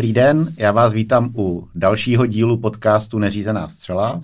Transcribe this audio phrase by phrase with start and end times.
[0.00, 4.22] Dobrý den, já vás vítám u dalšího dílu podcastu Neřízená střela.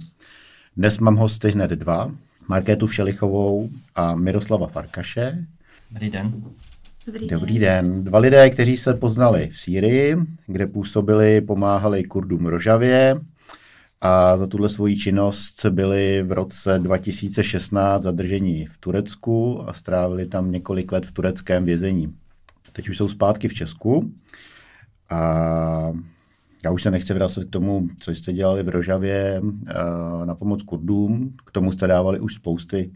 [0.77, 2.11] Dnes mám hosty hned dva,
[2.49, 5.45] Markétu Všelichovou a Miroslava Farkaše.
[5.91, 6.45] Dobrý den.
[7.07, 7.93] Dobrý, Dobrý den.
[7.93, 8.05] den.
[8.05, 13.21] Dva lidé, kteří se poznali v Sýrii, kde působili, pomáhali Kurdům Rožavě
[14.01, 20.53] a za tuhle svoji činnost byli v roce 2016 zadrženi v Turecku a strávili tam
[20.53, 22.15] několik let v tureckém vězení.
[22.73, 24.13] Teď už jsou zpátky v Česku
[25.11, 25.93] a
[26.65, 29.43] já už se nechci vracet k tomu, co jste dělali v Rožavě
[30.25, 31.35] na pomoc Kurdům.
[31.47, 32.91] K tomu jste dávali už spousty,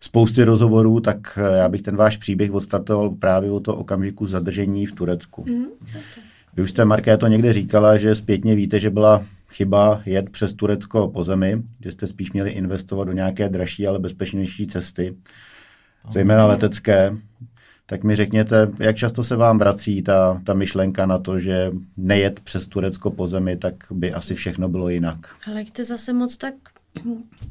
[0.00, 4.92] spousty rozhovorů, tak já bych ten váš příběh odstartoval právě o to okamžiku zadržení v
[4.92, 5.44] Turecku.
[5.48, 6.02] Mm, okay.
[6.56, 10.52] Vy už jste, Marké, to někde říkala, že zpětně víte, že byla chyba jet přes
[10.52, 15.16] Turecko po zemi, že jste spíš měli investovat do nějaké dražší, ale bezpečnější cesty,
[16.12, 17.16] zejména letecké.
[17.90, 22.40] Tak mi řekněte, jak často se vám vrací ta, ta myšlenka na to, že nejet
[22.40, 25.16] přes Turecko po zemi, tak by asi všechno bylo jinak.
[25.46, 26.54] Ale to zase moc tak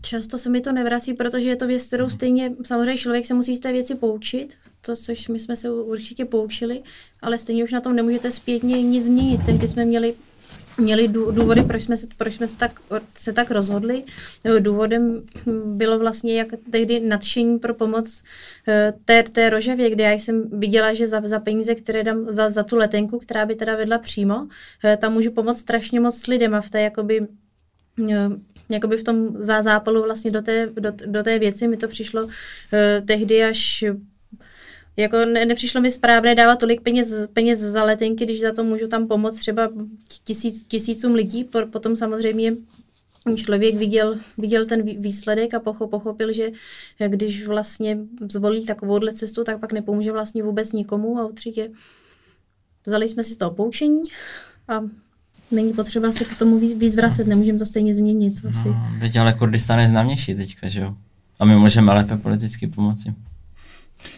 [0.01, 3.55] často se mi to nevrací, protože je to věc, kterou stejně, samozřejmě člověk se musí
[3.55, 6.81] z té věci poučit, to, což my jsme se určitě poučili,
[7.21, 9.41] ale stejně už na tom nemůžete zpětně nic změnit.
[9.45, 10.13] Tehdy jsme měli
[10.79, 12.79] měli důvody, proč jsme se, proč jsme se, tak,
[13.15, 14.03] se tak rozhodli.
[14.59, 15.23] Důvodem
[15.65, 18.23] bylo vlastně jak tehdy nadšení pro pomoc
[18.67, 22.49] eh, té, té rožavě, kde já jsem viděla, že za, za peníze, které dám za,
[22.49, 24.47] za tu letenku, která by teda vedla přímo,
[24.83, 27.27] eh, tam můžu pomoct strašně moc lidem a v té jakoby
[28.11, 28.29] eh,
[28.69, 32.29] jakoby v tom zápalu vlastně do té, do, do té věci mi to přišlo uh,
[33.05, 33.83] tehdy až
[34.99, 38.87] jako ne, nepřišlo mi správné dávat tolik peněz, peněz za letenky, když za to můžu
[38.87, 39.69] tam pomoct třeba
[40.23, 41.43] tisíc, tisícům lidí.
[41.71, 42.53] Potom samozřejmě
[43.35, 46.49] člověk viděl, viděl ten výsledek a pochopil, že
[47.07, 47.97] když vlastně
[48.31, 51.69] zvolí takovouhle cestu, tak pak nepomůže vlastně vůbec nikomu a určitě
[52.85, 54.03] vzali jsme si to poučení
[54.67, 54.81] a
[55.51, 58.33] není potřeba se k tomu víc vracet, nemůžeme to stejně změnit.
[58.49, 58.67] Asi.
[58.67, 60.95] No, ale Kurdistán je známější teďka, že jo?
[61.39, 63.13] A my můžeme lépe politicky pomoci.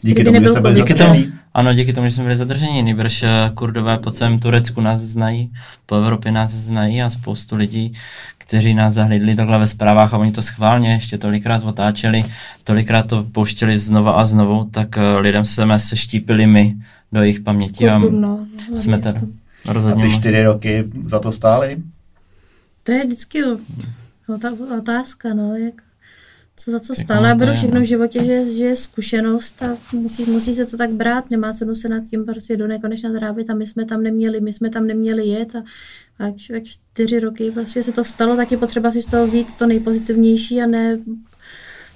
[0.01, 1.15] Díky tomu, že jste byli díky tomu,
[1.53, 2.81] Ano, díky tomu, že jsme byli zadrženi.
[2.81, 5.51] Nejbrž eh, kurdové po celém Turecku nás znají,
[5.85, 7.93] po Evropě nás znají a spoustu lidí,
[8.37, 12.23] kteří nás zahlídli takhle ve zprávách a oni to schválně ještě tolikrát otáčeli,
[12.63, 16.75] tolikrát to pouštěli znova a znovu, tak eh, lidem jsme se štípili my
[17.11, 19.19] do jejich paměti a no, jsme tady
[19.65, 20.03] rozhodně.
[20.03, 21.77] A ty čtyři roky za to stály?
[22.83, 23.43] To je vždycky
[24.77, 25.73] otázka, no, jak
[26.63, 27.29] co za co stále.
[27.29, 30.89] Já beru všechno v životě, že, že je zkušenost a musí, musí se to tak
[30.89, 34.41] brát, nemá cenu se nad tím prostě do nekonečna zrábit a my jsme tam neměli,
[34.41, 35.63] my jsme tam neměli jet a,
[36.19, 39.57] a člověk čtyři roky prostě se to stalo, tak je potřeba si z toho vzít
[39.57, 40.97] to nejpozitivnější a ne,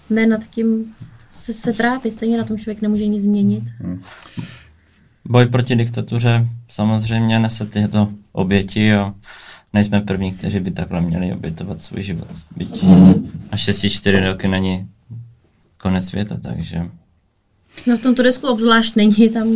[0.10, 0.96] ne nad tím
[1.32, 3.64] se, se trápit, stejně na tom člověk nemůže nic změnit.
[5.26, 9.14] Boj proti diktatuře samozřejmě nese tyto oběti a
[9.76, 12.28] nejsme první, kteří by takhle měli obětovat svůj život.
[12.56, 12.84] Byť
[13.52, 14.88] a 6-4 roky není
[15.78, 16.82] konec světa, takže...
[17.88, 19.48] No v tom Turecku obzvlášť není, tam...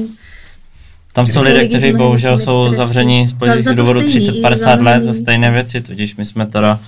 [1.13, 5.81] Tam jsou lidé, kteří bohužel jsou zavření z politických důvodů 30-50 let za stejné věci,
[5.81, 6.79] tudíž my jsme teda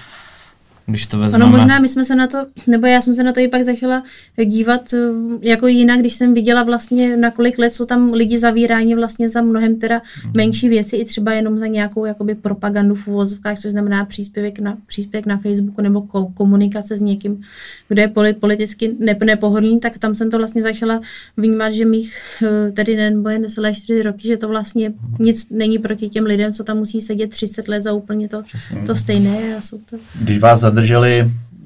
[0.91, 1.45] když to vezmeme.
[1.45, 2.37] Ono možná my jsme se na to,
[2.67, 4.03] nebo já jsem se na to i pak začala
[4.45, 4.97] dívat eh,
[5.41, 9.41] jako jinak, když jsem viděla vlastně, na kolik let jsou tam lidi zavíráni vlastně za
[9.41, 10.31] mnohem teda mm.
[10.35, 14.77] menší věci, i třeba jenom za nějakou jakoby propagandu v uvozovkách, což znamená příspěvek na,
[14.87, 16.01] příspěvek na Facebooku nebo
[16.33, 17.41] komunikace s někým,
[17.87, 21.01] kdo je politicky nepohodlný, tak tam jsem to vlastně začala
[21.37, 24.95] vnímat, že mých eh, tedy nebo jen celé čtyři roky, že to vlastně mm.
[25.19, 28.43] nic není proti těm lidem, co tam musí sedět 30 let za úplně to,
[28.85, 29.55] to stejné.
[29.57, 29.97] A jsou to...
[30.21, 30.59] Když vás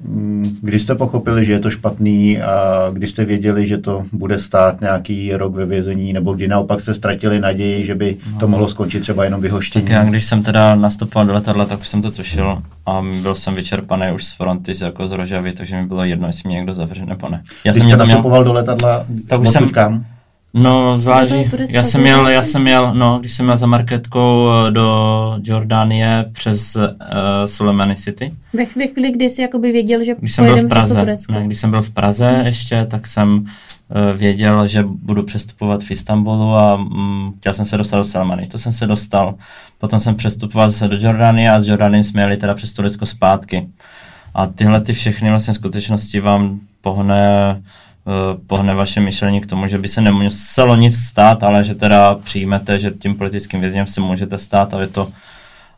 [0.04, 4.38] mm, kdy jste pochopili, že je to špatný a kdy jste věděli, že to bude
[4.38, 8.48] stát nějaký rok ve vězení, nebo kdy naopak jste ztratili naději, že by to no.
[8.48, 9.84] mohlo skončit třeba jenom vyhoštění?
[9.84, 13.34] Tak já, když jsem teda nastupoval do letadla, tak už jsem to tušil a byl
[13.34, 16.74] jsem vyčerpaný už z fronty, jako z Rožavy, takže mi bylo jedno, jestli mě někdo
[16.74, 17.42] zavře nebo ne.
[17.64, 18.44] Já když jsem jste nastupoval měl...
[18.44, 20.04] do letadla, tak už jsem, kam?
[20.56, 21.50] No, záleží.
[21.68, 26.24] Já jsem měl, já jsem měl, no, když jsem měl za marketkou eh, do Jordánie
[26.32, 26.82] přes uh,
[27.46, 28.32] Soleimani City.
[28.52, 31.70] Ve, chvíli, kdy jsi jakoby věděl, že když jsem byl v Praze, ne, když jsem
[31.70, 32.46] byl v Praze hmm.
[32.46, 33.46] ještě, tak jsem uh,
[34.16, 38.46] věděl, že budu přestupovat v Istanbulu a um, chtěl jsem se dostat do Salmany.
[38.46, 39.34] To jsem se dostal.
[39.78, 43.68] Potom jsem přestupoval zase do Jordánie a z Jordánie jsme jeli teda přes Turecko zpátky.
[44.34, 47.60] A tyhle ty všechny vlastně skutečnosti vám pohne Eh,
[48.46, 52.78] pohne vaše myšlení k tomu, že by se nemuselo nic stát, ale že teda přijmete,
[52.78, 55.08] že tím politickým vězněm se můžete stát a je to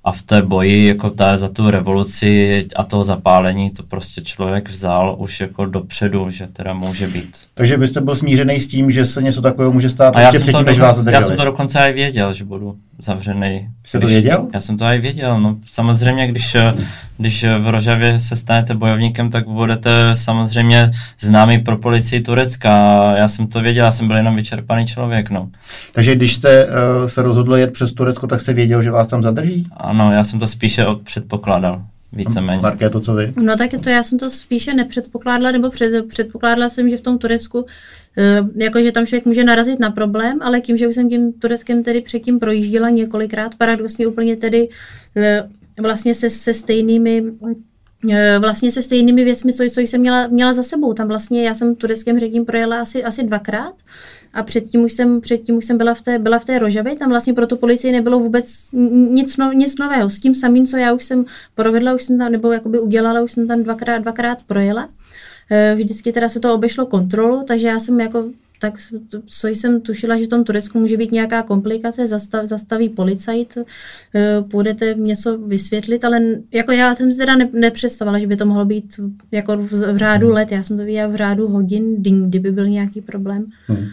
[0.04, 4.70] a v té boji jako ta, za tu revoluci a toho zapálení to prostě člověk
[4.70, 7.36] vzal už jako dopředu, že teda může být.
[7.54, 10.52] Takže byste byl smířený s tím, že se něco takového může stát a já jsem,
[10.52, 13.68] to, než vás já jsem to dokonce i věděl, že budu zavřený.
[13.86, 14.48] Jsi to věděl?
[14.54, 16.56] Já jsem to i věděl, no samozřejmě, když,
[17.18, 20.90] když v Rožavě se stanete bojovníkem, tak budete samozřejmě
[21.20, 22.70] známý pro policii Turecka.
[23.16, 25.50] Já jsem to věděl, já jsem byl jenom vyčerpaný člověk, no.
[25.92, 26.72] Takže když jste uh,
[27.06, 29.66] se rozhodl jet přes Turecko, tak jste věděl, že vás tam zadrží?
[29.76, 31.82] Ano, já jsem to spíše předpokládal.
[32.12, 32.62] Víceméně.
[32.62, 33.32] Marké, to co vy?
[33.36, 37.18] No tak to já jsem to spíše nepředpokládala, nebo před, předpokládala jsem, že v tom
[37.18, 37.97] Turecku Eh,
[38.56, 42.00] jakože tam člověk může narazit na problém, ale tím, že už jsem tím Tureckem tedy
[42.00, 44.68] předtím projížděla několikrát, paradoxně úplně tedy
[45.16, 45.48] eh,
[45.80, 47.24] vlastně se, se stejnými
[48.10, 50.92] eh, vlastně se stejnými věcmi, co, co jsem měla, měla za sebou.
[50.92, 53.74] Tam vlastně já jsem tureckém řekím projela asi, asi dvakrát
[54.32, 57.08] a předtím už jsem, předtím už jsem byla, v té, byla v té Rožavě, tam
[57.08, 58.68] vlastně pro tu policii nebylo vůbec
[59.10, 60.10] nic, no, nic nového.
[60.10, 61.24] S tím samým, co já už jsem
[61.54, 64.88] provedla, už jsem tam, nebo jakoby udělala, už jsem tam dvakrát, dvakrát projela.
[65.50, 68.24] Eh, vždycky teda se to obešlo kontrolu, takže já jsem jako
[68.58, 68.74] tak
[69.26, 73.58] co jsem tušila, že v tom Turecku může být nějaká komplikace, zastav, zastaví policajt,
[74.14, 76.20] eh, půjdete něco vysvětlit, ale
[76.52, 79.00] jako já jsem si teda ne, nepředstavila, že by to mohlo být
[79.32, 80.34] jako v, v řádu hmm.
[80.34, 83.46] let, já jsem to viděla v řádu hodin, kdyby byl nějaký problém.
[83.66, 83.88] Hmm.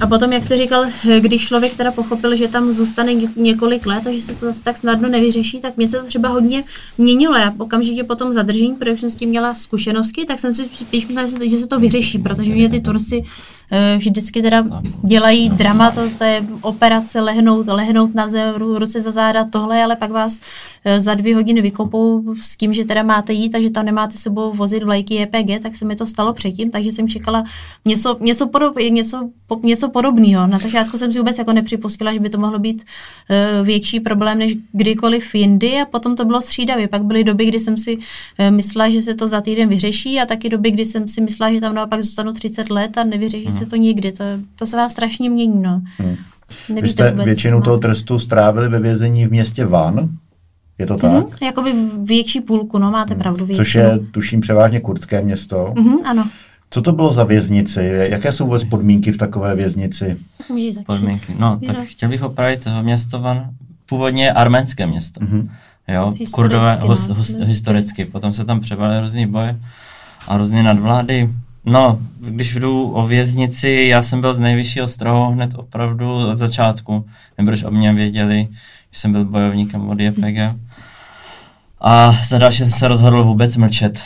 [0.00, 0.86] A potom, jak jsi říkal,
[1.20, 4.76] když člověk teda pochopil, že tam zůstane několik let a že se to zase tak
[4.76, 6.64] snadno nevyřeší, tak mě se to třeba hodně
[6.98, 7.36] měnilo.
[7.36, 11.06] Já okamžitě po tom zadržení, protože jsem s tím měla zkušenosti, tak jsem si spíš
[11.06, 12.80] myslela, že se to vyřeší, protože mě ty
[13.12, 13.24] Eh,
[13.96, 14.64] vždycky teda
[15.02, 19.96] dělají drama, to, to je operace lehnout, lehnout na zem, ruce za záda, tohle, ale
[19.96, 20.40] pak vás
[20.84, 24.52] eh, za dvě hodiny vykopou s tím, že teda máte jít, takže tam nemáte sebou
[24.52, 27.44] vozit vlajky EPG, tak se mi to stalo předtím, takže jsem čekala
[27.84, 29.30] něco, něco, podob, něco,
[29.62, 30.46] něco podobného.
[30.46, 34.38] Na začátku jsem si vůbec jako nepřipustila, že by to mohlo být uh, větší problém
[34.38, 36.88] než kdykoliv jindy a potom to bylo střídavě.
[36.88, 37.98] Pak byly doby, kdy jsem si
[38.50, 41.60] myslela, že se to za týden vyřeší a taky doby, kdy jsem si myslela, že
[41.60, 44.12] tam naopak zůstanu 30 let a nevyřeší hmm se to nikdy.
[44.12, 44.24] To,
[44.58, 45.62] to se vám strašně mění.
[45.62, 45.82] No.
[45.98, 46.16] Hmm.
[46.80, 47.64] Vy jste vůbec, většinu no.
[47.64, 50.08] toho trestu strávili ve vězení v městě Van.
[50.78, 51.10] Je to tak?
[51.10, 51.74] Mm-hmm, jakoby
[52.04, 53.22] větší půlku, no, máte hmm.
[53.22, 53.46] pravdu.
[53.46, 53.64] Většinu.
[53.64, 55.72] Což je, tuším, převážně kurdské město.
[55.76, 56.28] Mm-hmm, ano.
[56.70, 57.80] Co to bylo za věznici?
[57.94, 60.16] Jaké jsou vůbec podmínky v takové věznici?
[60.48, 60.86] Můžeš začít.
[60.86, 61.34] Podmínky.
[61.38, 61.84] No, tak no.
[61.86, 63.50] chtěl bych opravit město Van.
[63.86, 65.20] Původně arménské město.
[65.20, 65.48] Mm-hmm.
[65.88, 68.04] Jo, historicky, kurdové, no, hus, hus, historicky.
[68.04, 69.60] Potom se tam převalily různý boje
[70.28, 71.30] a různé nadvlády.
[71.64, 77.06] No, když jdu o věznici, já jsem byl z nejvyššího strohu hned opravdu od začátku,
[77.38, 78.48] nebudeš o mě věděli,
[78.92, 80.38] že jsem byl bojovníkem od JPG.
[81.80, 84.02] A za další jsem se rozhodl vůbec mlčet.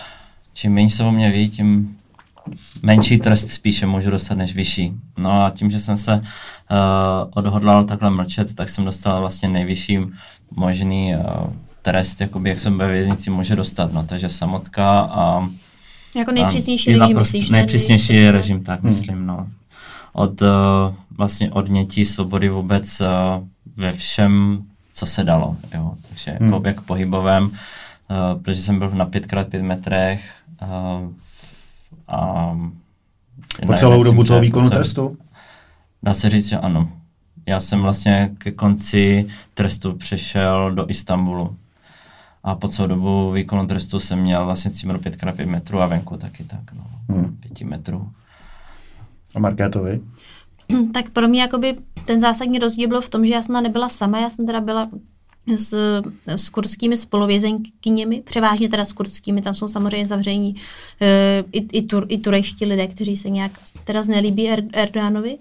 [0.54, 1.96] Čím méně se o mě ví, tím
[2.82, 4.92] menší trest spíše můžu dostat než vyšší.
[5.18, 6.20] No a tím, že jsem se uh,
[7.34, 9.98] odhodlal takhle mlčet, tak jsem dostal vlastně nejvyšší
[10.50, 13.92] možný uh, trest, jakoby, jak jsem ve věznici může dostat.
[13.92, 15.48] No, takže samotka a
[16.16, 17.50] jako nejpřísnější režim, prostě myslíš?
[17.50, 18.30] Nejpřísnější ne?
[18.30, 18.88] režim, tak hmm.
[18.88, 19.48] myslím, no.
[20.12, 20.48] Od uh,
[21.10, 23.06] vlastně odnětí svobody vůbec uh,
[23.76, 25.94] ve všem, co se dalo, jo.
[26.08, 26.52] Takže jako hmm.
[26.52, 31.10] jako jak pohybovém, uh, protože jsem byl na 5x5 metrech uh,
[32.08, 32.50] a
[33.66, 35.18] po celou dobu toho výkonu trestu?
[36.02, 36.88] Dá se říct, že ano.
[37.46, 41.56] Já jsem vlastně ke konci trestu přešel do Istanbulu
[42.46, 46.44] a po celou dobu výkonu trestu jsem měl vlastně címru 5x5 metrů a venku taky
[46.44, 47.36] tak, no, hmm.
[47.40, 48.10] 5 metrů.
[49.34, 50.00] A Markétovi?
[50.92, 54.20] Tak pro mě jakoby ten zásadní rozdíl byl v tom, že já jsem nebyla sama,
[54.20, 54.88] já jsem teda byla
[55.56, 60.54] s, s kurdskými spoluvězenkyněmi, převážně teda s kurdskými, tam jsou samozřejmě zavření
[61.00, 63.52] e, i, i, tur, i turejští lidé, kteří se nějak
[63.84, 65.38] teda znelíbí er, Erdoganovi.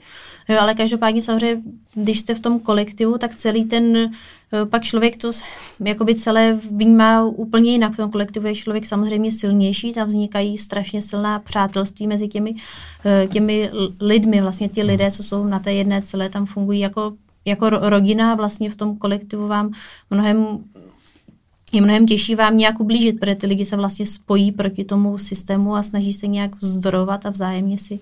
[0.49, 1.61] Jo, ale každopádně samozřejmě,
[1.93, 5.31] když jste v tom kolektivu, tak celý ten, eh, pak člověk to
[5.79, 7.93] jakoby celé vnímá úplně jinak.
[7.93, 12.55] V tom kolektivu je člověk samozřejmě silnější, tam vznikají strašně silná přátelství mezi těmi,
[13.05, 14.41] eh, těmi lidmi.
[14.41, 17.13] Vlastně ti lidé, co jsou na té jedné celé, tam fungují jako,
[17.45, 19.73] jako rodina, vlastně v tom kolektivu vám
[20.09, 20.63] mnohem
[21.75, 25.75] je mnohem těžší vám nějak ublížit, protože ty lidi se vlastně spojí proti tomu systému
[25.75, 27.99] a snaží se nějak vzdorovat a vzájemně si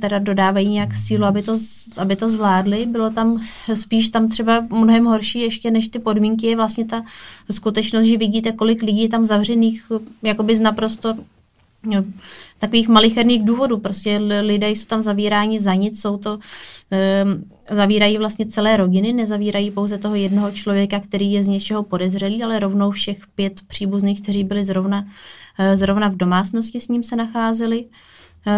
[0.00, 1.56] teda dodávají nějak sílu, aby to,
[1.98, 2.86] aby to zvládli.
[2.86, 3.42] Bylo tam
[3.74, 7.02] spíš tam třeba mnohem horší ještě než ty podmínky je vlastně ta
[7.50, 9.92] skutečnost, že vidíte, kolik lidí je tam zavřených
[10.22, 11.14] jakoby z naprosto
[11.90, 12.04] jo,
[12.58, 13.78] takových malicherných důvodů.
[13.78, 17.44] Prostě lidé jsou tam zavíráni za nic, jsou to, um,
[17.76, 22.58] zavírají vlastně celé rodiny, nezavírají pouze toho jednoho člověka, který je z něčeho podezřelý, ale
[22.58, 27.84] rovnou všech pět příbuzných, kteří byli zrovna, uh, zrovna v domácnosti s ním se nacházeli.
[27.84, 28.09] Eh,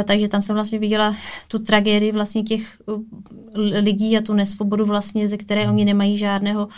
[0.04, 1.16] takže tam jsem vlastně viděla
[1.48, 6.68] tu tragédii vlastně těch eh, lidí a tu nesvobodu vlastně, ze které oni nemají žádného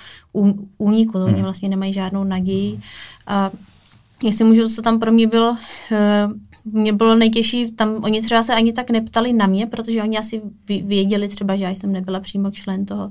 [0.78, 1.42] úniku, oni hmm.
[1.42, 2.80] vlastně nemají žádnou naději.
[3.26, 3.50] A
[4.22, 5.56] jestli můžu, co tam pro mě bylo,
[5.92, 6.28] eh,
[6.64, 10.42] mě bylo nejtěžší, tam oni třeba se ani tak neptali na mě, protože oni asi
[10.66, 13.10] věděli třeba, že já jsem nebyla přímo člen toho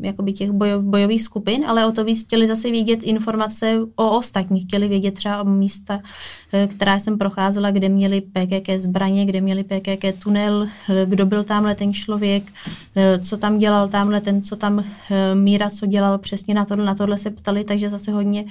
[0.00, 4.64] jakoby těch bojo, bojových skupin, ale o to víc chtěli zase vědět informace o ostatních.
[4.64, 6.00] Chtěli vědět třeba o místa,
[6.76, 10.66] která jsem procházela, kde měli PKK zbraně, kde měli PKK tunel,
[11.04, 12.52] kdo byl tamhle ten člověk,
[13.20, 14.84] co tam dělal tamhle ten, co tam
[15.34, 18.44] Míra, co dělal přesně na tohle, na tohle se ptali, takže zase hodně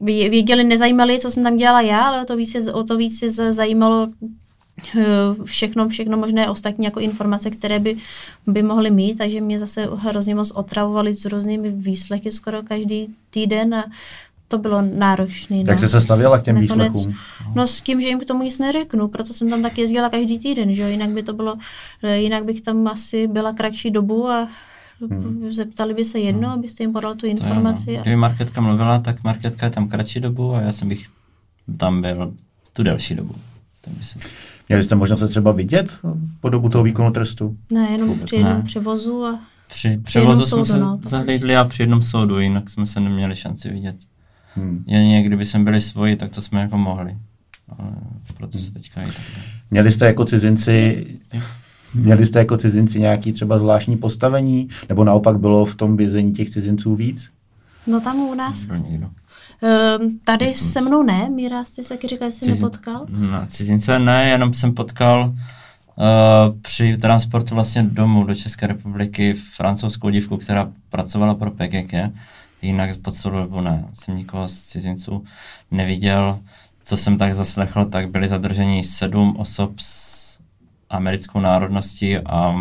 [0.00, 3.24] věděli, nezajímali, co jsem tam dělala já, ale o to víc se, o to víc
[3.50, 4.26] zajímalo eh,
[5.44, 7.96] všechno, všechno možné ostatní jako informace, které by,
[8.46, 13.74] by mohly mít, takže mě zase hrozně moc otravovali s různými výslechy skoro každý týden
[13.74, 13.84] a
[14.48, 15.56] to bylo náročné.
[15.56, 15.78] Jak no.
[15.78, 17.16] jsi se stavěla k těm Nakonec, výslechům?
[17.54, 20.38] No s tím, že jim k tomu nic neřeknu, proto jsem tam taky jezdila každý
[20.38, 21.56] týden, že jinak by to bylo,
[22.02, 24.48] eh, jinak bych tam asi byla kratší dobu a
[25.00, 25.52] Hmm.
[25.52, 26.58] Zeptali by se jedno, hmm.
[26.58, 27.90] abyste jim podal tu informaci.
[27.90, 28.02] Je, no.
[28.02, 31.06] Kdyby Marketka mluvila, tak Marketka je tam kratší dobu a já jsem bych
[31.76, 32.34] tam byl
[32.72, 33.34] tu delší dobu.
[34.02, 34.18] se...
[34.68, 35.92] Měli jste možnost se třeba vidět
[36.40, 37.56] po dobu toho výkonu trestu?
[37.72, 41.82] Ne, jenom při jednom převozu a při převozu jsme soudu, se no, zahlídli a při
[41.82, 43.96] jednom soudu, jinak jsme se neměli šanci vidět.
[44.54, 44.84] Hmm.
[44.86, 47.16] Jen kdyby jsme byli svoji, tak to jsme jako mohli.
[47.78, 47.90] Ale
[48.36, 49.22] proto se teďka i tak.
[49.70, 51.06] Měli jste jako cizinci
[51.94, 54.68] Měli jste jako cizinci nějaký třeba zvláštní postavení?
[54.88, 57.30] Nebo naopak bylo v tom vězení těch cizinců víc?
[57.86, 58.66] No tam u nás.
[58.70, 59.10] Um,
[60.24, 62.54] tady se mnou ne, Míra, jsi se taky říkal, že jsi Cizin...
[62.54, 63.06] nepotkal?
[63.08, 70.10] No, cizince ne, jenom jsem potkal uh, při transportu vlastně domů do České republiky francouzskou
[70.10, 71.94] dívku, která pracovala pro PKK.
[72.62, 75.24] Jinak po celou dobu ne, jsem nikoho z cizinců
[75.70, 76.38] neviděl.
[76.82, 80.18] Co jsem tak zaslechl, tak byli zadrženi sedm osob z
[80.90, 82.54] americkou národností a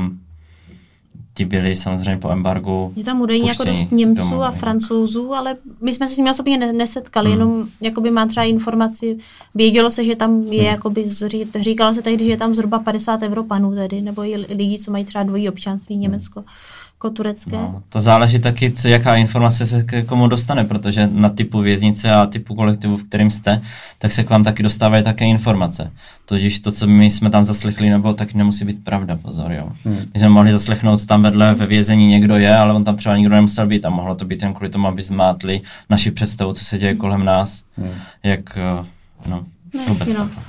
[1.38, 2.94] ti byli samozřejmě po embargu.
[2.96, 6.32] Je tam údajně jako dost Němců domů, a Francouzů, ale my jsme se s nimi
[6.32, 7.39] osobně nesetkali, hmm.
[7.39, 9.17] jenom jakoby má třeba informaci,
[9.56, 10.72] vědělo se, že tam je, hmm.
[10.72, 11.03] jakoby,
[11.60, 15.06] říkalo se tehdy, že je tam zhruba 50 Evropanů tedy, nebo i lidí, co mají
[15.06, 16.20] třeba dvojí občanství hmm.
[16.98, 17.56] Jako turecké?
[17.56, 22.12] No, to záleží taky, co, jaká informace se k komu dostane, protože na typu věznice
[22.12, 23.62] a typu kolektivu, v kterým jste,
[23.98, 25.92] tak se k vám taky dostávají také informace.
[26.25, 29.72] Tudíž to, co my jsme tam zaslechli, nebo tak nemusí být pravda, pozor, jo.
[29.86, 29.98] Hmm.
[30.13, 33.36] My jsme mohli zaslechnout, tam vedle ve vězení někdo je, ale on tam třeba nikdo
[33.36, 36.77] nemusel být a mohlo to být jen kvůli tomu, aby zmátli naši představu, co se
[36.77, 37.92] děje kolem nás, hmm.
[38.24, 38.86] jak, eh,
[39.30, 39.46] No.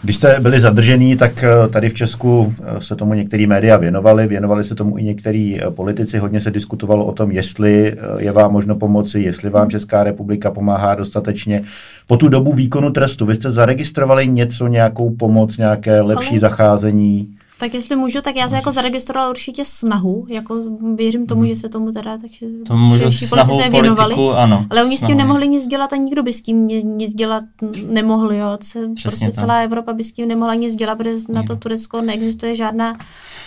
[0.03, 4.27] Když jste byli zadržený, tak eh, tady v Česku eh, se tomu některý média věnovali,
[4.27, 6.19] věnovali se tomu i některý eh, politici.
[6.19, 10.95] Hodně se diskutovalo o tom, jestli je vám možno pomoci, jestli vám Česká republika pomáhá
[10.95, 11.63] dostatečně.
[12.07, 16.41] Po tu dobu výkonu trestu, vy jste zaregistrovali něco, nějakou pomoc, nějaké lepší Ale...
[16.41, 17.29] zacházení?
[17.59, 20.62] Tak jestli můžu, tak já se jako zaregistrovala určitě snahu, jako
[20.95, 21.49] věřím tomu, hmm.
[21.49, 25.09] že se tomu teda, takže tomu můžu snahu se věnovali, politiku, ano, ale oni snahu.
[25.09, 27.45] s tím nemohli nic dělat a nikdo by s tím nic dělat
[27.87, 29.35] nemohl, jo, se, prostě tak.
[29.35, 32.99] celá Evropa by s tím nemohla nic dělat, protože na to Turecko neexistuje žádná,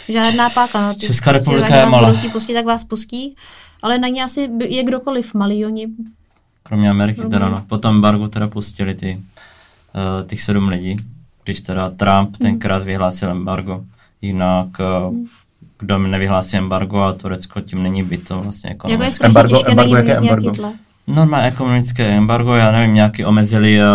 [0.10, 0.88] žádná páka.
[0.88, 0.94] No.
[0.94, 2.13] Ty Česká prostě, republika je malá.
[2.32, 3.36] Pustí, tak vás pustí,
[3.82, 5.88] ale na ně asi je kdokoliv malý, oni
[6.63, 7.63] Kromě Ameriky teda, no.
[7.68, 10.98] Potom embargo teda pustili ty, uh, těch sedm lidí,
[11.44, 12.38] když teda Trump hmm.
[12.39, 13.84] tenkrát vyhlásil embargo.
[14.22, 15.28] Jinak eh,
[15.82, 19.25] kdo mi nevyhlásí embargo a Turecko tím není by to vlastně ekonomické.
[19.25, 20.54] Embargo, embargo, jaké embargo?
[21.08, 23.88] Normálně ekonomické embargo, já nevím, nějaký omezili uh,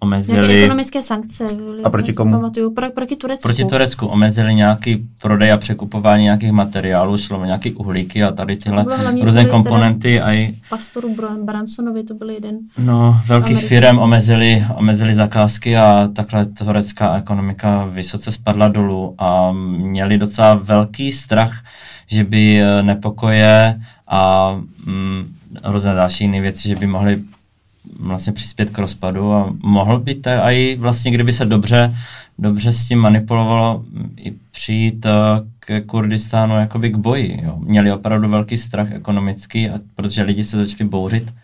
[0.00, 0.48] omezili...
[0.48, 1.46] Nějaké ekonomické sankce.
[1.84, 2.32] A proti komu?
[2.32, 3.42] Pamatuju, pro, proti Turecku.
[3.42, 8.86] Proti Turecku omezili nějaký prodej a překupování nějakých materiálů, šlo nějaký uhlíky a tady tyhle
[9.22, 10.20] různé komponenty.
[10.20, 10.54] A i...
[10.70, 12.58] Pastoru Bransonovi to byl jeden.
[12.78, 20.18] No, velkých firm omezili, omezili zakázky a takhle turecká ekonomika vysoce spadla dolů a měli
[20.18, 21.52] docela velký strach,
[22.06, 24.52] že by eh, nepokoje a
[24.86, 27.22] mm, různé další jiné věci, že by mohly
[27.98, 31.94] vlastně přispět k rozpadu a mohl by to i vlastně, kdyby se dobře,
[32.38, 33.84] dobře s tím manipulovalo,
[34.16, 35.10] i přijít eh,
[35.60, 37.40] k Kurdistánu jakoby k boji.
[37.42, 37.56] Jo.
[37.58, 41.34] Měli opravdu velký strach ekonomický, a, protože lidi se začali bouřit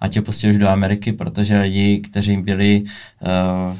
[0.00, 2.84] a tě pustili už do Ameriky, protože lidi, kteří byli
[3.20, 3.76] uh,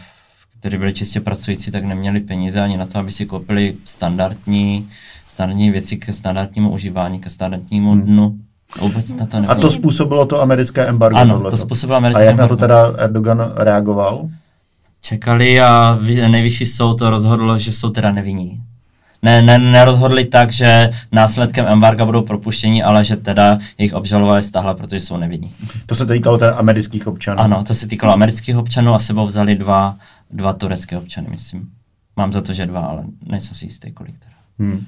[0.61, 4.91] kteří byli čistě pracující, tak neměli peníze ani na to, aby si koupili standardní,
[5.29, 8.41] standardní věci ke standardnímu užívání, ke standardnímu hmm.
[8.81, 11.21] Vůbec na to A to způsobilo to americké embargo?
[11.21, 12.55] Ano, to způsobilo americké A jak embargo.
[12.55, 14.29] na to teda Erdogan reagoval?
[15.03, 15.99] Čekali a
[16.29, 18.63] nejvyšší soud to rozhodlo, že jsou teda nevinní.
[19.23, 24.43] Ne, ne, nerozhodli tak, že následkem embarga budou propuštěni, ale že teda jejich obžaloba je
[24.43, 25.55] stáhla, protože jsou nevinní.
[25.87, 27.41] To se týkalo teda amerických občanů?
[27.41, 29.97] Ano, to se týkalo amerických občanů a sebou vzali dva,
[30.31, 31.69] dva turecké občany, myslím.
[32.17, 34.33] Mám za to, že dva, ale nejsem si jistý, kolik teda.
[34.59, 34.87] Hmm.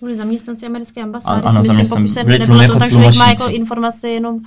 [0.00, 1.42] Byli zaměstnanci americké ambasády.
[1.42, 2.24] Ano, zaměstnanci.
[2.24, 4.40] Nebylo to tak, že má jako informace jenom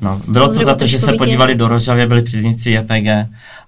[0.00, 3.08] No, bylo to za to, že se podívali do Rožavě, byli příznivci JPG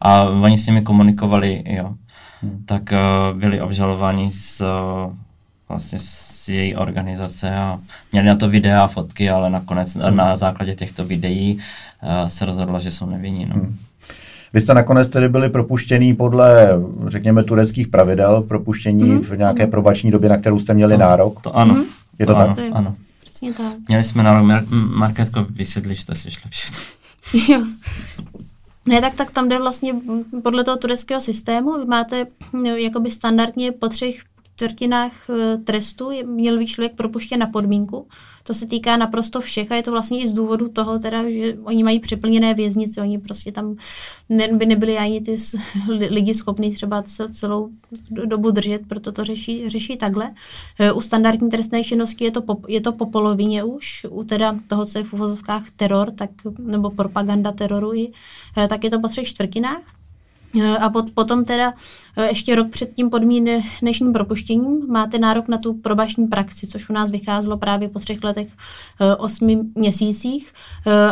[0.00, 1.94] a oni s nimi komunikovali, jo.
[2.42, 2.64] Hmm.
[2.66, 5.12] Tak uh, byli obžalováni z, uh,
[5.68, 7.80] vlastně z její organizace a
[8.12, 10.16] měli na to videa a fotky, ale nakonec hmm.
[10.16, 11.58] na základě těchto videí
[12.02, 13.46] uh, se rozhodlo, že jsou nevinní.
[13.46, 13.54] No.
[13.54, 13.78] Hmm.
[14.54, 16.68] Vy jste nakonec tedy byli propuštění podle,
[17.06, 19.22] řekněme, tureckých pravidel, propuštění mm-hmm.
[19.22, 21.40] v nějaké probační době, na kterou jste měli to, nárok?
[21.40, 21.74] To ano.
[21.74, 21.84] Mm-hmm.
[22.18, 22.64] Je to, to ano, tak?
[22.72, 22.94] Ano.
[23.24, 23.72] Přesně tak.
[23.88, 26.72] Měli jsme nárok, Marketko, vysvětliš, to si lepší.
[27.52, 27.64] jo.
[28.86, 29.94] Ne, tak, tak tam jde vlastně
[30.42, 31.78] podle toho tureckého systému.
[31.78, 34.16] Vy máte no, jakoby standardně po třech
[34.54, 38.06] čtvrtinách eh, trestu měl být člověk propuštěn na podmínku.
[38.42, 41.56] To se týká naprosto všech a je to vlastně i z důvodu toho, teda, že
[41.64, 43.76] oni mají přeplněné věznice, oni prostě tam
[44.28, 45.36] ne, by nebyli ani ty
[45.88, 47.68] lidi schopní třeba celou
[48.10, 50.30] dobu držet, proto to řeší, řeší takhle.
[50.78, 54.56] Eh, u standardní trestné činnosti je to, po, je to po polovině už, u teda
[54.68, 58.12] toho, co je v uvozovkách teror, tak, nebo propaganda teroru, i,
[58.58, 59.82] eh, tak je to po třech čtvrtinách.
[60.80, 61.74] A pot, potom teda
[62.22, 67.10] ještě rok před tím podmínečným propuštěním máte nárok na tu probační praxi, což u nás
[67.10, 68.48] vycházelo právě po třech letech
[69.00, 70.52] eh, osmi měsících.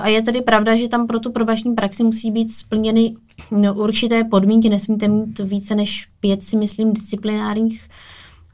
[0.03, 3.17] A je tedy pravda, že tam pro tu probační praxi musí být splněny
[3.51, 7.89] no, určité podmínky, nesmíte mít více než pět, si myslím, disciplinárních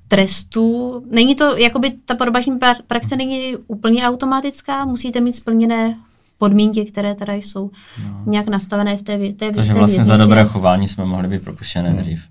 [0.08, 1.02] trestů.
[1.10, 5.98] Není to, jakoby ta probační praxe není úplně automatická, musíte mít splněné
[6.38, 7.70] podmínky, které teda jsou
[8.04, 8.22] no.
[8.26, 10.06] nějak nastavené v té, té Takže vlastně věznici.
[10.06, 11.98] za dobré chování jsme mohli být propuštěné hmm.
[11.98, 12.24] dřív.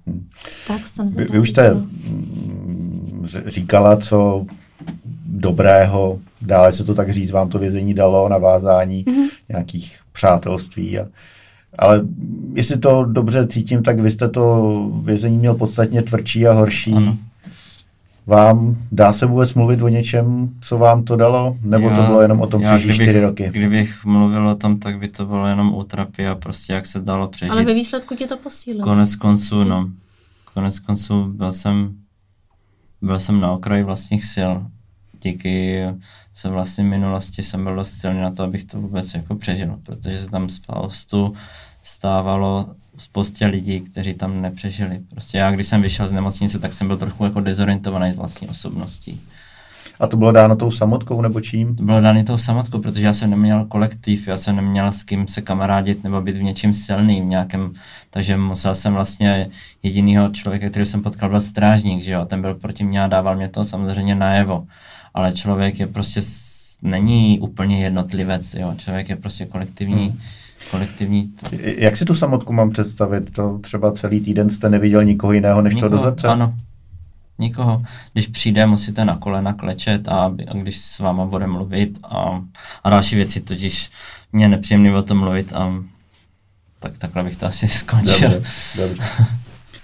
[0.67, 0.81] Tak
[1.15, 4.45] vy, vy už jste mm, říkala, co
[5.25, 9.29] dobrého, dále se to tak říct, vám to vězení dalo, navázání mm-hmm.
[9.49, 10.99] nějakých přátelství.
[10.99, 11.07] A,
[11.79, 12.01] ale
[12.53, 14.73] jestli to dobře cítím, tak vy jste to
[15.03, 16.93] vězení měl podstatně tvrdší a horší.
[16.93, 17.17] Ano
[18.27, 21.57] vám dá se vůbec mluvit o něčem, co vám to dalo?
[21.61, 23.49] Nebo já, to bylo jenom o tom přežít čtyři roky?
[23.53, 27.27] Kdybych mluvil o tom, tak by to bylo jenom útrapy a prostě jak se dalo
[27.27, 27.51] přežít.
[27.51, 28.83] Ale ve výsledku tě to posílilo.
[28.83, 29.89] Konec konců, no.
[30.53, 31.93] Konec konců byl jsem,
[33.01, 34.51] byl jsem na okraji vlastních sil.
[35.23, 35.83] Díky
[36.35, 40.23] se vlastní minulosti jsem byl dost silný na to, abych to vůbec jako přežil, protože
[40.23, 41.33] se tam spoustu
[41.83, 44.99] stávalo spoustě lidí, kteří tam nepřežili.
[45.09, 49.21] Prostě já, když jsem vyšel z nemocnice, tak jsem byl trochu jako dezorientovaný vlastní osobností.
[49.99, 51.75] A to bylo dáno tou samotkou nebo čím?
[51.75, 55.27] To bylo dáno tou samotkou, protože já jsem neměl kolektiv, já jsem neměl s kým
[55.27, 57.73] se kamarádit nebo být v něčím silným, nějakém,
[58.09, 59.49] takže musel jsem vlastně
[59.83, 63.35] jedinýho člověka, který jsem potkal, byl strážník, že jo, ten byl proti mě a dával
[63.35, 64.67] mě to samozřejmě najevo.
[65.13, 66.21] Ale člověk je prostě,
[66.81, 70.07] není úplně jednotlivec, jo, člověk je prostě kolektivní.
[70.07, 70.19] Hmm
[70.71, 71.33] kolektivní.
[71.61, 73.31] Jak si tu samotku mám představit?
[73.31, 76.27] To třeba celý týden jste neviděl nikoho jiného než nikoho, to dozorce?
[76.27, 76.53] Ano,
[77.39, 77.83] nikoho.
[78.13, 82.43] Když přijde, musíte na kolena klečet a, a když s váma bude mluvit a,
[82.83, 83.91] a další věci, totiž
[84.31, 85.73] mě nepříjemný o tom mluvit a
[86.79, 88.29] tak takhle bych to asi skončil.
[88.29, 89.03] Dobře, dobře.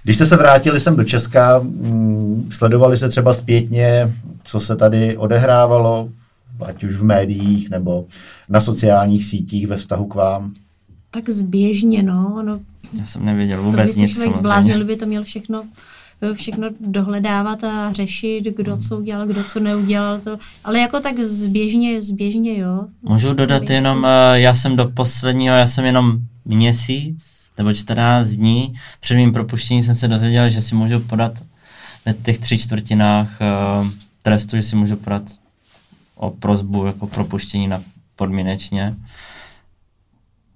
[0.02, 5.16] Když jste se vrátili sem do Česka, mm, sledovali se třeba zpětně, co se tady
[5.16, 6.08] odehrávalo,
[6.66, 8.04] ať už v médiích nebo
[8.48, 10.54] na sociálních sítích ve vztahu k vám?
[11.14, 12.42] Tak zběžně, no.
[12.44, 12.60] no
[12.98, 15.64] Já jsem nevěděl vůbec nic člověk zbláznil, by to měl všechno
[16.34, 18.82] všechno dohledávat a řešit, kdo hmm.
[18.82, 20.20] co udělal, kdo co neudělal.
[20.20, 22.86] To, ale jako tak zběžně, zběžně, jo.
[23.02, 28.74] Můžu dodat jenom, eh, já jsem do posledního, já jsem jenom měsíc nebo 14 dní
[29.00, 31.42] před mým propuštěním jsem se dozvěděl, že si můžu podat
[32.06, 33.88] ve těch tři čtvrtinách uh,
[34.22, 35.22] trestu, že si můžu podat
[36.14, 37.82] o prozbu jako propuštění na
[38.16, 38.96] podmínečně.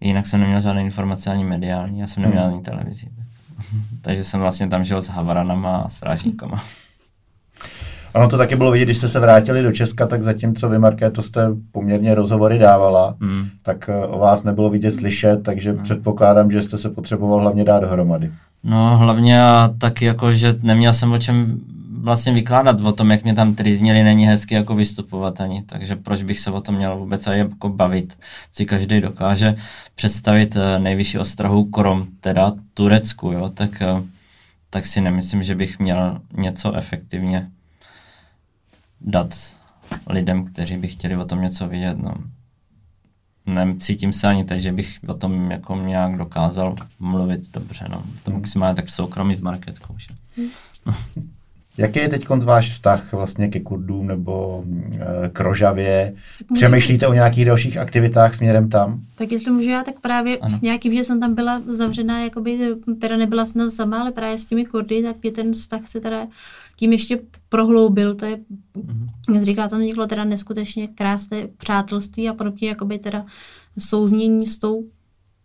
[0.00, 2.52] Jinak jsem neměl žádné informace ani mediální, já jsem neměl hmm.
[2.52, 3.06] ani televizi.
[4.00, 6.62] Takže jsem vlastně tam žil s havaranama a strážníkama.
[8.14, 11.10] Ono to taky bylo vidět, když jste se vrátili do Česka, tak zatímco vy, Marké,
[11.10, 13.48] to jste poměrně rozhovory dávala, mm.
[13.62, 15.82] tak eh, o vás nebylo vidět slyšet, takže mm.
[15.82, 18.30] předpokládám, že jste se potřeboval hlavně dát dohromady.
[18.64, 21.60] No hlavně a taky jako, že neměl jsem o čem
[22.02, 26.22] vlastně vykládat o tom, jak mě tam trýznili, není hezky jako vystupovat ani, takže proč
[26.22, 28.18] bych se o tom měl vůbec aj jako bavit.
[28.50, 29.56] Si každý dokáže
[29.94, 34.02] představit eh, nejvyšší ostrahu krom, teda Turecku, jo, tak, eh,
[34.70, 37.50] tak si nemyslím, že bych měl něco efektivně
[39.00, 39.34] dát
[40.10, 41.98] lidem, kteří by chtěli o tom něco vidět.
[41.98, 42.14] No.
[43.46, 47.84] Necítím se ani tak, že bych o tom jako nějak dokázal mluvit dobře.
[47.90, 48.02] No.
[48.22, 48.40] To hmm.
[48.40, 49.94] maximálně tak v soukromí s marketkou.
[49.98, 50.14] Že?
[51.78, 56.14] Jaký je teď váš vztah vlastně ke Kurdům nebo e, k Rožavě?
[56.54, 59.00] Přemýšlíte o nějakých dalších aktivitách směrem tam?
[59.14, 60.58] Tak jestli můžu já, tak právě ano.
[60.62, 62.58] nějaký, že jsem tam byla zavřená, jakoby,
[63.00, 66.26] teda nebyla jsem sama, ale právě s těmi Kurdy, tak mě ten vztah se teda
[66.76, 69.34] tím ještě prohloubil, to je, mm-hmm.
[69.34, 73.26] jak říká, tam vzniklo teda neskutečně krásné přátelství a proti jakoby teda
[73.78, 74.84] souznění s tou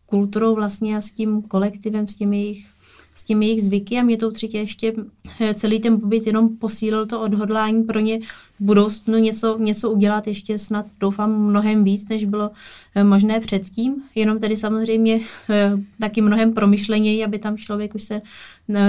[0.06, 2.73] kulturou vlastně a s tím kolektivem, s těmi jejich
[3.15, 4.93] s těmi jejich zvyky a mě to určitě ještě
[5.39, 8.19] eh, celý ten pobyt jenom posílil to odhodlání pro ně
[8.60, 12.52] v budoucnu něco, něco udělat ještě snad doufám mnohem víc, než bylo
[12.95, 14.04] eh, možné předtím.
[14.15, 18.21] Jenom tedy samozřejmě eh, taky mnohem promyšleněji, aby tam člověk už se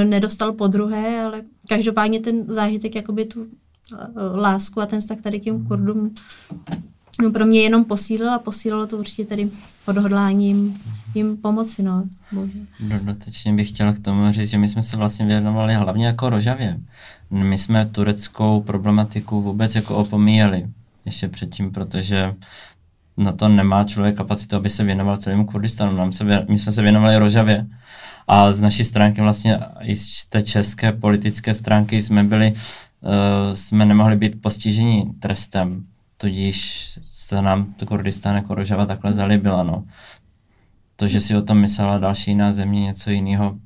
[0.04, 3.46] nedostal po druhé, ale každopádně ten zážitek jakoby tu
[4.34, 6.14] lásku a ten vztah tady těm kurdům
[7.22, 9.50] no, pro mě jenom posílil a posílilo to určitě tady
[9.87, 10.78] odhodláním
[11.14, 12.05] jim pomoci, no.
[12.33, 12.59] Bože.
[12.81, 16.79] Dodatečně bych chtěla k tomu říct, že my jsme se vlastně věnovali hlavně jako rožavě.
[17.31, 20.66] My jsme tureckou problematiku vůbec jako opomíjeli
[21.05, 22.35] ještě předtím, protože
[23.16, 25.96] na to nemá člověk kapacitu, aby se věnoval celému Kurdistanu.
[25.96, 27.66] Nám se, my jsme se věnovali rožavě.
[28.29, 33.11] A z naší stránky vlastně i z té české politické stránky jsme byli, uh,
[33.55, 39.85] jsme nemohli být postiženi trestem tudíž se nám to Kurdistán jako Rožava takhle zalíbila, no.
[40.96, 43.59] To, že si o tom myslela další jiná země, něco jiného,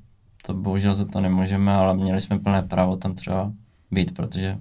[0.47, 3.53] to bohužel za to nemůžeme, ale měli jsme plné právo tam třeba
[3.91, 4.59] být, protože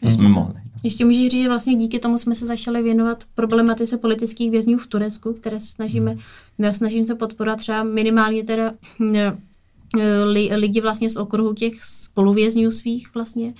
[0.00, 0.54] to jsme mohli.
[0.54, 0.70] No.
[0.82, 4.86] Ještě můžu říct, že vlastně díky tomu jsme se začali věnovat problematice politických vězňů v
[4.86, 6.16] Turecku, které se snažíme,
[6.58, 6.74] hmm.
[6.74, 8.72] snažím se podporovat třeba minimálně teda
[9.16, 9.32] eh,
[10.24, 13.54] li, lidi vlastně z okruhu těch spoluvězňů svých vlastně,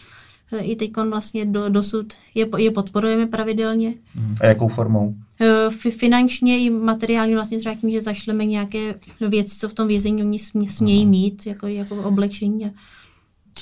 [0.61, 3.95] i teď vlastně do, dosud je, je podporujeme pravidelně.
[4.41, 5.15] A jakou formou?
[5.41, 8.95] E, finančně i materiálně vlastně třeba tím, že zašleme nějaké
[9.29, 12.69] věci, co v tom vězení oni smě, smějí mít, jako, jako oblečení a,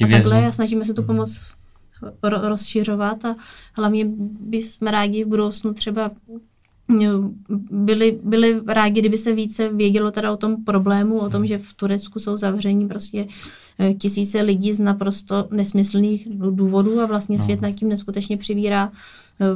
[0.04, 0.46] a takhle.
[0.46, 1.44] a snažíme se tu pomoc
[2.22, 3.36] ro, rozšiřovat a
[3.72, 4.06] hlavně
[4.40, 6.10] bychom rádi v budoucnu třeba
[7.70, 11.74] byli, byli rádi, kdyby se více vědělo teda o tom problému, o tom, že v
[11.74, 13.26] Turecku jsou zavření prostě
[13.78, 17.68] eh, tisíce lidí z naprosto nesmyslných důvodů a vlastně svět no.
[17.68, 18.92] nad tím neskutečně přivírá
[19.40, 19.46] eh,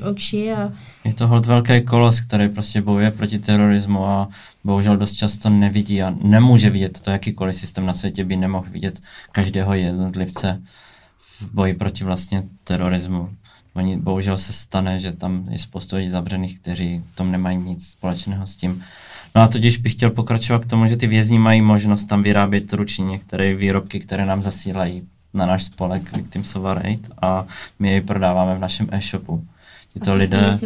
[0.00, 0.52] oči.
[0.52, 0.72] A...
[1.04, 4.28] Je to hold velký kolos, který prostě bojuje proti terorismu a
[4.64, 9.00] bohužel dost často nevidí a nemůže vidět to, jakýkoliv systém na světě by nemohl vidět
[9.32, 10.62] každého jednotlivce
[11.18, 13.30] v boji proti vlastně terorismu.
[13.74, 18.46] Oni bohužel se stane, že tam je spoustu lidí zavřených, kteří tom nemají nic společného
[18.46, 18.84] s tím.
[19.34, 22.72] No a tudíž bych chtěl pokračovat k tomu, že ty vězni mají možnost tam vyrábět
[22.72, 25.02] ručně některé výrobky, které nám zasílají
[25.34, 26.64] na náš spolek Victims of
[27.22, 27.46] a
[27.78, 29.44] my je prodáváme v našem e-shopu.
[29.92, 30.58] Tito lidé,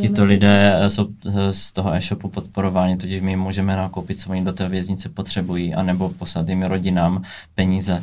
[0.00, 1.06] tito lidé jsou
[1.50, 6.08] z toho e-shopu podporováni, tudíž my můžeme nakoupit, co oni do té věznice potřebují, anebo
[6.08, 7.22] poslat jim rodinám
[7.54, 8.02] peníze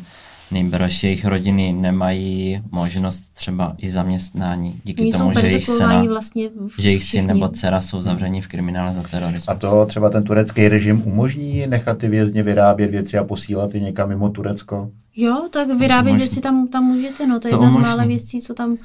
[0.51, 6.49] nejbrž jejich rodiny nemají možnost třeba i zaměstnání díky Oni tomu, že jejich, sena, vlastně
[6.79, 9.49] že jejich syn nebo dcera jsou zavřeni v kriminále za terorismus.
[9.49, 13.79] A to třeba ten turecký režim umožní nechat ty vězně vyrábět věci a posílat je
[13.79, 14.91] někam mimo Turecko?
[15.15, 17.83] Jo, tak vyrábět věci tam, tam můžete, no to je to jedna umožní.
[17.83, 18.77] z mála věcí, co tam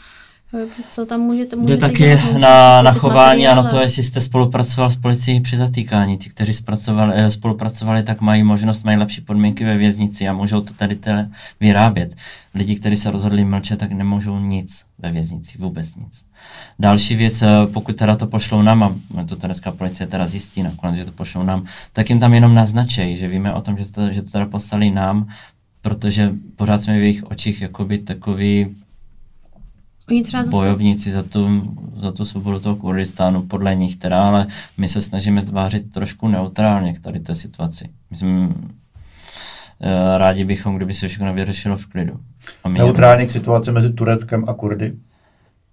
[0.90, 4.90] co tam můžete, můžete Jde taky na, na chování a na to, jestli jste spolupracoval
[4.90, 6.18] s policií při zatýkání.
[6.18, 6.52] Ti, kteří
[7.14, 11.28] eh, spolupracovali, tak mají možnost, mají lepší podmínky ve věznici a můžou to tady tele
[11.61, 12.14] vyrábět.
[12.54, 16.24] Lidi, kteří se rozhodli mlčet, tak nemůžou nic ve věznici, vůbec nic.
[16.78, 20.96] Další věc, eh, pokud teda to pošlou nám, a to turecká policie teda zjistí nakonec,
[20.96, 24.12] že to pošlou nám, tak jim tam jenom naznačej, že víme o tom, že to,
[24.12, 25.28] že to teda poslali nám,
[25.82, 28.76] protože pořád jsme v jejich očích jakoby takový
[30.08, 30.56] Oni třeba zase...
[30.56, 34.46] bojovníci za tu, za tu svobodu toho Kurdistánu, podle nich teda, ale
[34.78, 37.88] my se snažíme tvářit trošku neutrálně k tady té situaci.
[38.10, 38.54] Myslím,
[39.80, 42.20] eh, rádi bychom, kdyby se všechno vyřešilo v klidu.
[42.64, 44.94] A neutrálně k situaci mezi Tureckem a Kurdy?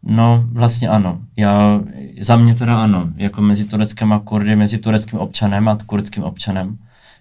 [0.04, 1.20] No, vlastně ano.
[1.38, 1.82] Já,
[2.22, 3.10] za mě teda ano.
[3.16, 6.78] Jako mezi Tureckem a Kurdy, mezi tureckým občanem a kurdským občanem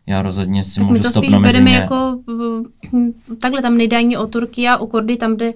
[0.06, 1.74] já rozhodně si tak můžu stopnout mezi ně.
[1.74, 2.18] jako
[2.92, 5.52] hm, takhle, tam nejde ani o Turky a o Kurdy, tam jde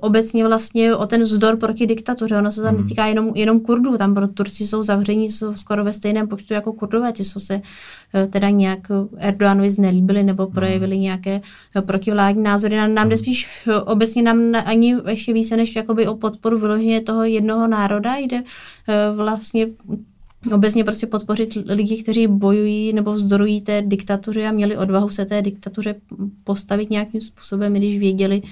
[0.00, 2.38] obecně vlastně o ten vzdor proti diktatuře.
[2.38, 2.82] Ono se tam hmm.
[2.82, 6.72] netýká jenom, jenom Kurdů, tam pro Turci jsou zavření jsou skoro ve stejném počtu jako
[6.72, 7.62] Kurdové, ty jsou se
[8.14, 8.80] eh, teda nějak
[9.16, 10.52] Erdoganovi znelíbili nebo hmm.
[10.54, 11.02] projevili hmm.
[11.02, 11.40] nějaké
[11.76, 12.76] eh, protivládní názory.
[12.76, 13.24] Nám, nám jde hmm.
[13.24, 18.16] spíš eh, obecně nám ani ještě více než jakoby o podporu vyloženě toho jednoho národa,
[18.16, 18.42] jde
[19.14, 19.66] vlastně
[20.54, 25.42] obecně prostě podpořit lidi, kteří bojují nebo vzdorují té diktatuře a měli odvahu se té
[25.42, 25.94] diktatuře
[26.44, 28.42] postavit nějakým způsobem, když věděli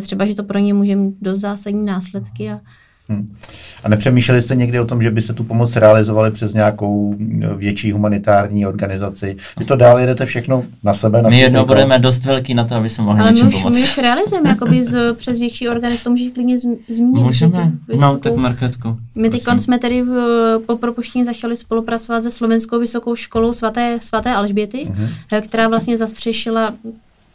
[0.00, 2.60] třeba, že to pro ně může mít dost zásadní následky a,
[3.08, 3.36] Hmm.
[3.84, 7.14] A nepřemýšleli jste někdy o tom, že by se tu pomoc realizovali přes nějakou
[7.56, 9.36] větší humanitární organizaci?
[9.58, 11.22] Vy to dál jedete všechno na sebe?
[11.22, 13.74] Na my jednou budeme dost velký na to, aby jsme mohli Ale něčím pomoct.
[13.74, 17.22] my už realizujeme jakoby z, přes větší organizaci, to můžeš klidně zmínit.
[17.22, 18.96] Můžeme, no tak Marketko.
[19.14, 24.30] My teď jsme tedy v, po propuštění začali spolupracovat se Slovenskou vysokou školou svaté, svaté
[24.30, 25.40] Alžběty, uh-huh.
[25.40, 26.74] která vlastně zastřešila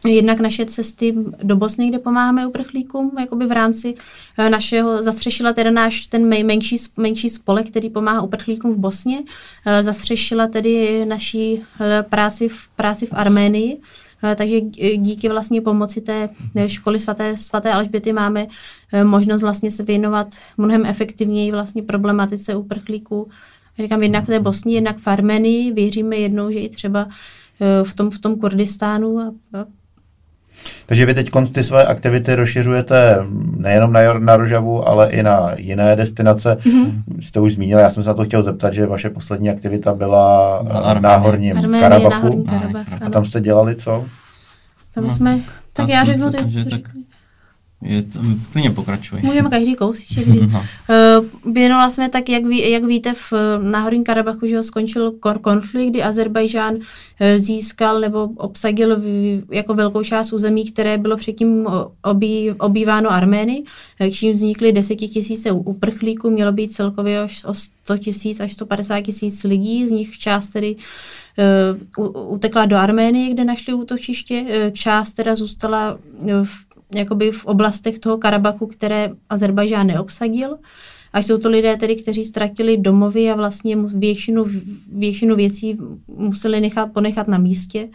[0.05, 3.95] Jednak naše cesty do Bosny, kde pomáháme uprchlíkům, jakoby v rámci
[4.37, 9.23] eh, našeho, zastřešila teda náš ten menší, menší spolek, který pomáhá uprchlíkům v Bosně,
[9.65, 13.81] eh, zastřešila tedy naší eh, práci v, práci v Arménii,
[14.35, 14.61] takže
[14.97, 16.29] díky vlastně pomoci té
[16.67, 18.47] školy svaté, svaté Alžběty máme
[19.03, 23.29] možnost vlastně se věnovat mnohem efektivněji vlastně problematice uprchlíků.
[23.79, 25.71] Říkám jednak té Bosně, jednak v Armenii.
[25.71, 27.07] Věříme jednou, že i třeba
[27.83, 29.65] v tom, v tom Kurdistánu a, a
[30.85, 33.17] takže vy teď ty své aktivity rozšiřujete
[33.57, 36.57] nejenom na, na Rožavu, ale i na jiné destinace.
[36.61, 37.03] Mm-hmm.
[37.19, 40.59] Jste už zmínil, já jsem se na to chtěl zeptat, že vaše poslední aktivita byla
[40.63, 42.43] na, na Horním Arménie, Karabachu.
[42.43, 44.05] Karabach, a tam jste dělali co?
[44.93, 45.43] Tam jsme, no,
[45.73, 46.81] tak já řeknu, ty, že tak
[47.81, 48.19] je to,
[48.53, 49.19] plně pokračuj.
[49.23, 50.53] Můžeme každý kousíček říct.
[50.53, 50.59] No.
[51.19, 55.89] Uh, věnovala jsme tak, jak, ví, jak víte, v Náhorním Karabachu, že ho skončil konflikt,
[55.89, 56.81] kdy Azerbajdžán uh,
[57.35, 59.01] získal nebo obsadil
[59.51, 61.67] jako velkou část území, které bylo předtím
[62.03, 63.63] obý, obýváno Armény,
[64.11, 69.87] čím vznikly desetitisíce uprchlíků, mělo být celkově až o 100 tisíc až 150 tisíc lidí,
[69.87, 70.75] z nich část tedy
[71.97, 75.97] uh, utekla do Arménie, kde našli útočiště, část teda zůstala
[76.43, 80.57] v jakoby v oblastech toho Karabachu, které Azerbajdžán neobsadil.
[81.13, 84.45] A jsou to lidé tedy, kteří ztratili domovy a vlastně většinu,
[84.93, 87.87] většinu věcí museli nechat, ponechat na místě.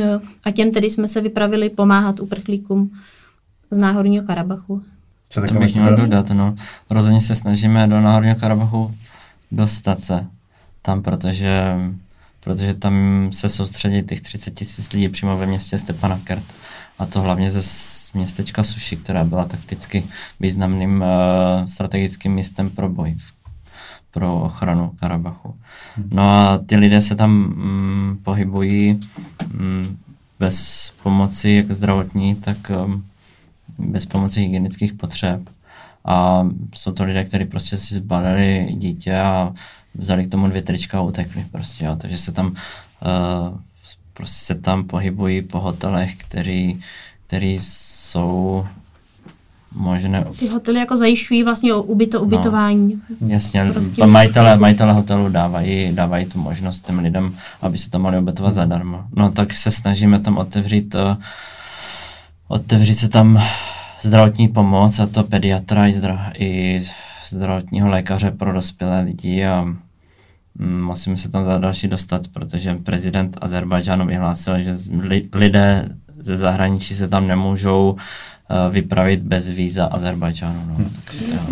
[0.00, 2.90] Eh, a těm tedy jsme se vypravili pomáhat uprchlíkům
[3.70, 4.82] z Náhorního Karabachu.
[5.28, 6.56] Co to bych měl dodat, no.
[6.90, 8.94] Rozhodně se snažíme do Náhorního Karabachu
[9.52, 10.26] dostat se
[10.82, 11.76] tam, protože,
[12.40, 16.44] protože tam se soustředí těch 30 tisíc lidí přímo ve městě Stepanakert
[16.98, 17.60] a to hlavně ze
[18.14, 20.04] městečka Suši, která byla takticky
[20.40, 23.16] významným uh, strategickým místem pro boj,
[24.10, 25.56] pro ochranu Karabachu.
[25.96, 26.08] Hmm.
[26.12, 29.00] No a ty lidé se tam mm, pohybují
[29.52, 29.98] mm,
[30.38, 33.04] bez pomoci jak zdravotní, tak um,
[33.78, 35.40] bez pomoci hygienických potřeb.
[36.04, 39.54] A jsou to lidé, kteří prostě si zbalili dítě a
[39.94, 41.96] vzali k tomu dvě trička a utekli prostě, jo.
[41.96, 43.58] takže se tam uh,
[44.14, 46.80] prostě se tam pohybují po hotelech, který,
[47.26, 48.66] který jsou
[49.74, 50.24] možné...
[50.38, 52.24] Ty hotely jako zajišťují vlastně ubyto, no.
[52.24, 53.02] ubytování.
[53.20, 53.64] No, jasně,
[54.06, 59.04] majitele, majitele hotelu dávají, dávají tu možnost těm lidem, aby se tam mohli ubytovat zadarmo.
[59.16, 61.16] No tak se snažíme tam otevřít, uh,
[62.48, 63.42] otevřít se tam
[64.00, 66.80] zdravotní pomoc, a to pediatra i, zdra, i
[67.28, 69.66] zdravotního lékaře pro dospělé lidi a
[70.58, 74.74] musíme se tam za další dostat, protože prezident Azerbajdžánu vyhlásil, že
[75.32, 75.88] lidé
[76.18, 80.64] ze zahraničí se tam nemůžou eh, vypravit bez víza Azerbajdžánu.
[80.68, 80.74] No.
[80.74, 80.90] Hmm.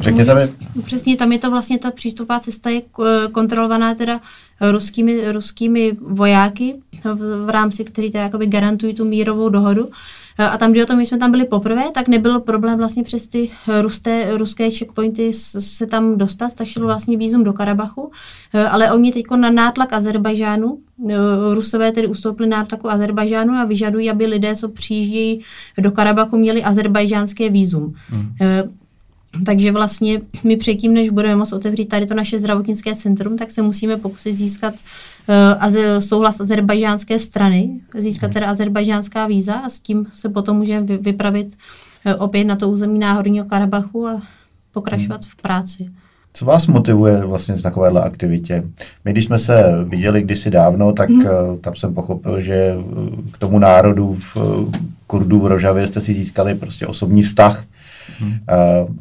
[0.01, 0.53] Řekněte mi.
[0.83, 4.21] Přesně, tam je to vlastně ta přístupová cesta je eh, kontrolovaná teda
[4.61, 9.89] ruskými, ruskými vojáky v, v rámci, který teda garantují tu mírovou dohodu.
[10.41, 13.29] A tam, kdy o tom my jsme tam byli poprvé, tak nebyl problém vlastně přes
[13.29, 13.51] ty
[13.81, 18.11] rusté, ruské checkpointy se tam dostat, stačilo vlastně vízum do Karabachu,
[18.71, 20.79] ale oni teď na nátlak Azerbajžánu,
[21.55, 25.41] Rusové tedy ustoupili nátlaku Azerbajžánu a vyžadují, aby lidé, co přijíždějí
[25.79, 27.95] do Karabachu, měli azerbajžánské vízum.
[28.09, 28.35] Hmm.
[29.45, 33.63] Takže vlastně my předtím, než budeme moct otevřít tady to naše zdravotnické centrum, tak se
[33.63, 34.75] musíme pokusit získat
[35.29, 38.35] uh, souhlas azerbajžánské strany, získat mhm.
[38.35, 41.57] teda azerbajžánská víza a s tím se potom můžeme vypravit
[42.07, 44.23] uh, opět na to území Náhorního Karabachu a
[44.73, 45.89] pokračovat v práci.
[46.33, 48.63] Co vás motivuje vlastně v takovéhle aktivitě?
[49.05, 51.25] My, když jsme se viděli kdysi dávno, tak hmm.
[51.61, 52.75] tam jsem pochopil, že
[53.33, 54.37] k tomu národu v
[55.07, 57.65] Kurdů v Rožavě jste si získali prostě osobní vztah.
[58.19, 58.31] Hmm.
[58.31, 58.37] Uh,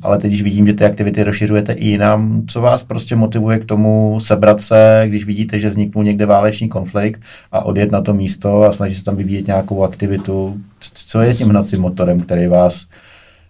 [0.01, 3.65] ale teď, když vidím, že ty aktivity rozšiřujete i jinam, co vás prostě motivuje k
[3.65, 8.63] tomu sebrat se, když vidíte, že vzniknul někde válečný konflikt a odjet na to místo
[8.63, 10.57] a snažit se tam vyvíjet nějakou aktivitu?
[10.93, 12.85] Co je tím hnacím motorem, který vás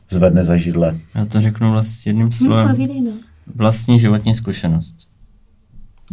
[0.09, 0.97] zvedne za židle?
[1.15, 2.75] Já to řeknu vlastně jedním slovem.
[2.77, 3.11] No,
[3.55, 4.95] Vlastní životní zkušenost.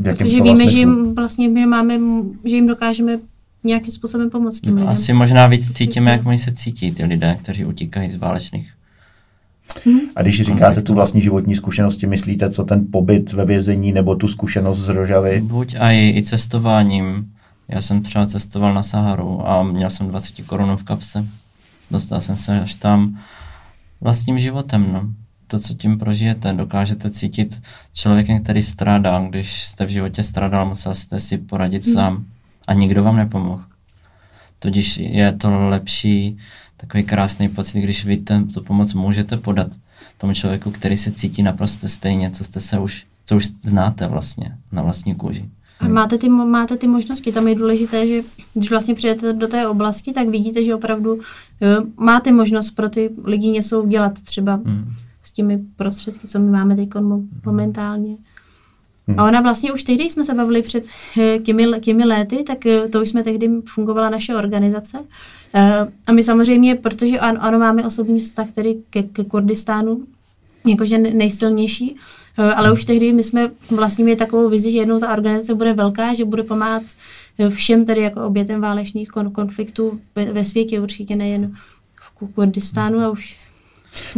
[0.03, 1.99] Protože víme, že jim vlastně my máme,
[2.45, 3.19] že jim dokážeme
[3.65, 4.89] nějakým způsobem pomoct lidem.
[4.89, 8.73] Asi možná víc cítíme, jak oni se cítí ty lidé, kteří utíkají z válečných
[10.17, 14.29] a když říkáte tu vlastní životní zkušenosti, myslíte, co ten pobyt ve vězení nebo tu
[14.29, 15.41] zkušenost z Rožavy?
[15.41, 17.33] Buď a i, i cestováním.
[17.69, 21.27] Já jsem třeba cestoval na Saharu a měl jsem 20 korun v kapse.
[21.91, 23.19] Dostal jsem se až tam
[24.01, 24.93] vlastním životem.
[24.93, 25.03] No.
[25.47, 29.27] To, co tím prožijete, dokážete cítit člověkem, který strádá.
[29.29, 31.95] Když jste v životě strádal, musel jste si poradit hmm.
[31.95, 32.25] sám
[32.67, 33.63] a nikdo vám nepomohl.
[34.59, 36.39] Tudíž je to lepší
[36.77, 39.69] takový krásný pocit, když vy ten, tu pomoc můžete podat
[40.19, 44.57] tomu člověku, který se cítí naprosto stejně, co jste se už, co už znáte vlastně
[44.73, 45.49] na vlastní kůži.
[45.81, 48.23] A máte ty, máte ty možnosti, tam je důležité, že
[48.55, 51.21] když vlastně přijdete do té oblasti, tak vidíte, že opravdu
[51.61, 54.93] jo, máte možnost pro ty lidi něco udělat třeba hmm.
[55.23, 56.89] s těmi prostředky, co my máme teď
[57.45, 58.17] momentálně.
[59.09, 59.21] Hmm.
[59.21, 60.85] A ona vlastně už tehdy jsme se bavili před
[61.21, 64.99] eh, těmi, těmi léty, tak eh, to už jsme tehdy fungovala naše organizace.
[65.55, 70.05] Eh, a my samozřejmě, protože ano, ano máme osobní vztah tedy ke, ke Kurdistánu,
[70.67, 71.97] jakože nejsilnější,
[72.57, 76.15] ale už tehdy my jsme vlastně měli takovou vizi, že jednou ta organizace bude velká,
[76.15, 76.83] že bude pomáhat
[77.49, 81.55] všem tedy jako obětem válečných konfliktů ve, ve světě, určitě nejen
[82.01, 83.37] v Kurdistánu a už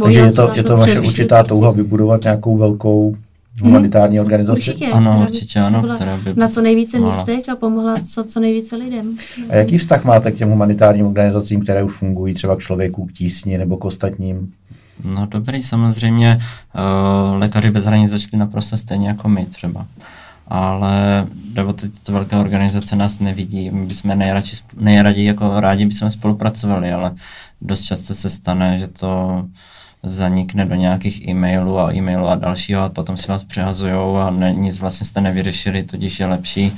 [0.03, 3.15] takže je to, je to vaše určitá touha vybudovat nějakou velkou
[3.61, 4.25] humanitární hmm.
[4.25, 4.59] organizaci?
[4.59, 4.87] Určitě.
[4.87, 5.95] Ano, určitě ano.
[5.95, 6.33] Která by...
[6.35, 9.17] Na co nejvíce místech a pomohla co, co nejvíce lidem.
[9.49, 13.13] A jaký vztah máte k těm humanitárním organizacím, které už fungují třeba k člověku, k
[13.13, 14.53] tísni nebo k ostatním?
[15.05, 16.39] No dobrý, samozřejmě
[16.75, 19.85] uh, lékaři bez hranic začali naprosto stejně jako my třeba.
[20.47, 26.91] Ale nebo tyto velké organizace nás nevidí, my bychom nejradši, nejraději jako rádi bychom spolupracovali,
[26.91, 27.11] ale
[27.61, 29.43] dost často se stane, že to
[30.03, 34.53] zanikne do nějakých e-mailů a e-mailů a dalšího a potom si vás přehazujou a ne,
[34.53, 36.71] nic vlastně jste nevyřešili, tudíž je lepší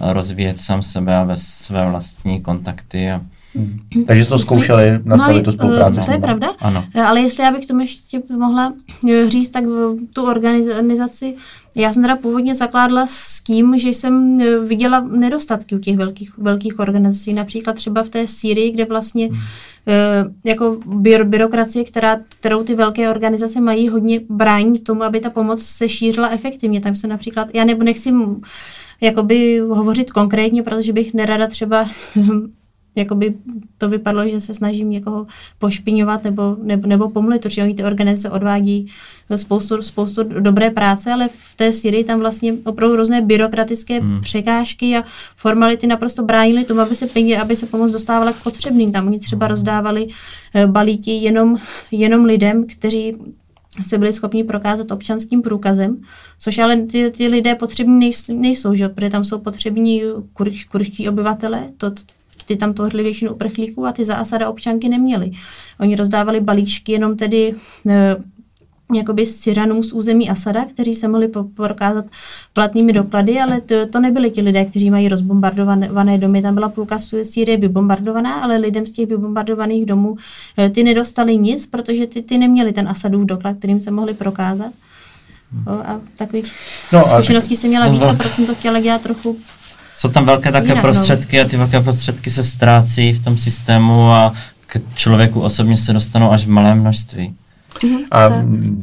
[0.00, 3.10] rozvíjet sám sebe a ve své vlastní kontakty.
[3.10, 3.20] A...
[3.54, 4.04] Hmm.
[4.06, 6.00] Takže to zkoušeli nastavit no, tu spolupráci.
[6.06, 6.84] To je pravda, ano.
[7.04, 8.72] ale jestli já bych tomu ještě mohla
[9.28, 9.64] říct, tak
[10.12, 11.34] tu organizaci
[11.76, 16.78] já jsem teda původně zakládala s tím, že jsem viděla nedostatky u těch velkých, velkých
[16.78, 19.38] organizací, například třeba v té Sýrii, kde vlastně hmm.
[20.44, 20.78] Jako
[21.24, 26.28] byrokracie, která, kterou ty velké organizace mají, hodně brání tomu, aby ta pomoc se šířila
[26.28, 26.80] efektivně.
[26.80, 28.12] Tam se například, já nebo nechci
[29.00, 31.88] jakoby hovořit konkrétně, protože bych nerada třeba
[32.96, 33.34] jakoby
[33.78, 35.26] to vypadlo, že se snažím někoho
[35.58, 38.86] pošpiňovat nebo, nebo, nebo pomluvit, protože oni ty organizace odvádí
[39.36, 44.20] spoustu, spoustu dobré práce, ale v té Syrii tam vlastně opravdu různé byrokratické hmm.
[44.20, 45.02] překážky a
[45.36, 48.92] formality naprosto bránily tomu, aby se peníze, aby se pomoc dostávala k potřebným.
[48.92, 50.08] Tam oni třeba rozdávali
[50.54, 51.56] eh, balíky jenom,
[51.90, 53.16] jenom lidem, kteří
[53.82, 55.96] se byli schopni prokázat občanským průkazem,
[56.38, 58.88] což ale ty, ty lidé potřební nejsou, že?
[58.88, 60.02] protože tam jsou potřební
[60.32, 61.90] kurč, kurčtí obyvatele, to,
[62.44, 65.30] ty tam tohle většinu uprchlíků a ty za Asada občanky neměli.
[65.80, 67.54] Oni rozdávali balíčky jenom tedy
[67.88, 68.16] e,
[68.94, 72.04] jakoby Syranům z území Asada, kteří se mohli prokázat
[72.52, 76.42] platnými doklady, ale to, to nebyli ti lidé, kteří mají rozbombardované domy.
[76.42, 80.16] Tam byla půlka Sýrie vybombardovaná, ale lidem z těch vybombardovaných domů
[80.58, 84.72] e, ty nedostali nic, protože ty, ty neměli ten Asadův doklad, kterým se mohli prokázat.
[85.66, 86.52] A takových
[86.92, 89.36] no, zkušeností jsem měla víc a proto jsem to chtěla dělat trochu
[89.94, 90.82] jsou tam velké také Jinak, no.
[90.82, 94.32] prostředky a ty velké prostředky se ztrácí v tom systému a
[94.66, 97.34] k člověku osobně se dostanou až v malém množství.
[97.84, 98.28] Mhm, a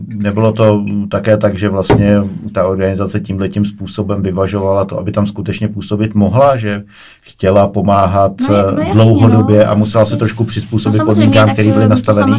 [0.08, 2.16] nebylo to také tak, že vlastně
[2.54, 6.84] ta organizace tímhle tím způsobem vyvažovala to, aby tam skutečně působit mohla, že
[7.22, 11.72] chtěla pomáhat no, no jasně, dlouhodobě no, a musela se trošku přizpůsobit no, podmínkám, které
[11.72, 12.38] byly nastavené.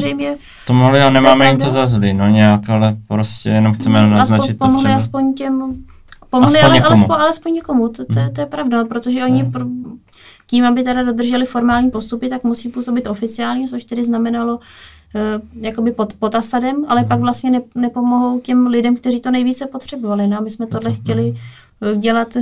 [0.67, 4.11] To mohli a nemáme jim to za zlý, no nějak, ale prostě jenom chceme no,
[4.11, 4.93] naznačit to všem.
[4.93, 5.75] aspoň těm
[6.33, 6.91] Pomohli, aspoň ale někomu.
[6.91, 10.01] alespoň, alespoň někomu, to, to, to je pravda, protože oni hmm.
[10.47, 15.93] tím, aby teda dodrželi formální postupy, tak musí působit oficiálně, což tedy znamenalo uh, jakoby
[15.93, 17.09] pod, pod Asadem, ale hmm.
[17.09, 20.27] pak vlastně ne, nepomohou těm lidem, kteří to nejvíce potřebovali.
[20.27, 21.35] No a my jsme tohle to chtěli
[21.93, 22.37] uh, dělat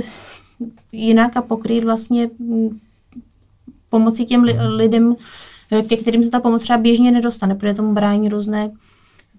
[0.91, 2.29] jinak a pokrýt vlastně
[3.89, 5.15] pomocí těm li, lidem,
[5.71, 8.71] eh, ke kterým se ta pomoc třeba běžně nedostane, protože tomu brání různé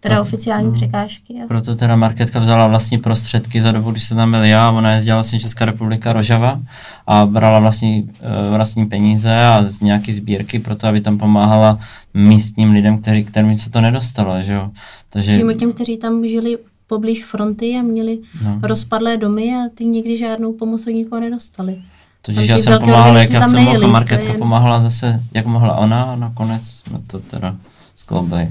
[0.02, 0.74] teda proto, oficiální hmm.
[0.74, 1.34] překážky.
[1.44, 1.46] A...
[1.48, 5.16] Proto teda marketka vzala vlastní prostředky za dobu, když se tam byl já, ona jezdila
[5.16, 6.60] vlastně Česká republika Rožava
[7.06, 11.78] a brala vlastní, uh, vlastní peníze a z nějaké sbírky pro to, aby tam pomáhala
[12.14, 14.42] místním lidem, který, kterým se to nedostalo.
[14.42, 14.70] Že jo?
[15.10, 15.32] Takže...
[15.32, 18.58] Přímo těm, kteří tam žili poblíž fronty a měli no.
[18.62, 21.76] rozpadlé domy a ty nikdy žádnou pomoc od nikoho nedostali.
[22.22, 26.16] Totiž já jsem pomáhal, jak já jsem mohl, marketka pomáhala zase, jak mohla ona a
[26.16, 27.56] nakonec jsme to teda
[27.94, 28.50] skloubili.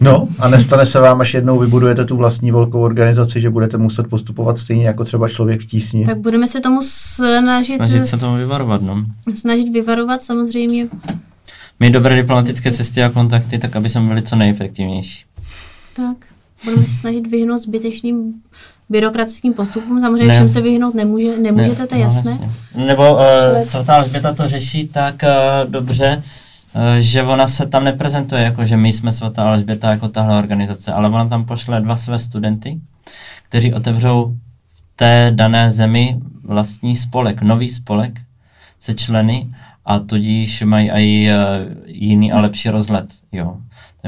[0.00, 4.06] No a nestane se vám, až jednou vybudujete tu vlastní velkou organizaci, že budete muset
[4.06, 6.04] postupovat stejně jako třeba člověk v tísni.
[6.04, 7.76] Tak budeme se tomu snažit...
[7.76, 9.04] Snažit se tomu vyvarovat, no.
[9.34, 10.88] Snažit vyvarovat samozřejmě.
[11.80, 15.24] My dobré diplomatické cesty a kontakty, tak aby jsme byli co nejefektivnější.
[15.96, 16.16] Tak,
[16.64, 18.34] budeme se snažit vyhnout zbytečným
[18.88, 20.00] byrokratickým postupům.
[20.00, 20.34] Samozřejmě ne.
[20.34, 22.30] všem se vyhnout nemůže, nemůžete, ne, to je no, jasné.
[22.30, 22.50] Jasně.
[22.86, 23.18] Nebo uh,
[23.62, 26.22] svatá Alžběta to řeší tak uh, dobře,
[26.98, 31.08] že ona se tam neprezentuje jako, že my jsme svatá Alžběta jako tahle organizace, ale
[31.08, 32.80] ona tam pošle dva své studenty,
[33.48, 34.36] kteří otevřou
[34.74, 38.20] v té dané zemi vlastní spolek, nový spolek
[38.78, 39.54] se členy
[39.84, 41.36] a tudíž mají i uh,
[41.86, 43.06] jiný a lepší rozhled.
[43.32, 43.56] Jo.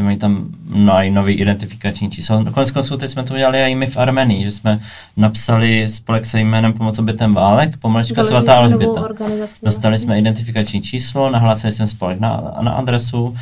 [0.00, 2.44] Mají tam no, i nový identifikační číslo.
[2.54, 4.80] Konec konců teď jsme to udělali i my v Armenii, že jsme
[5.16, 9.08] napsali spolek se jménem Pomoc obětem válek, Pomalička svatá Alžběta.
[9.62, 9.98] Dostali vlastně.
[9.98, 13.34] jsme identifikační číslo, nahlásili jsme spolek na, na adresu,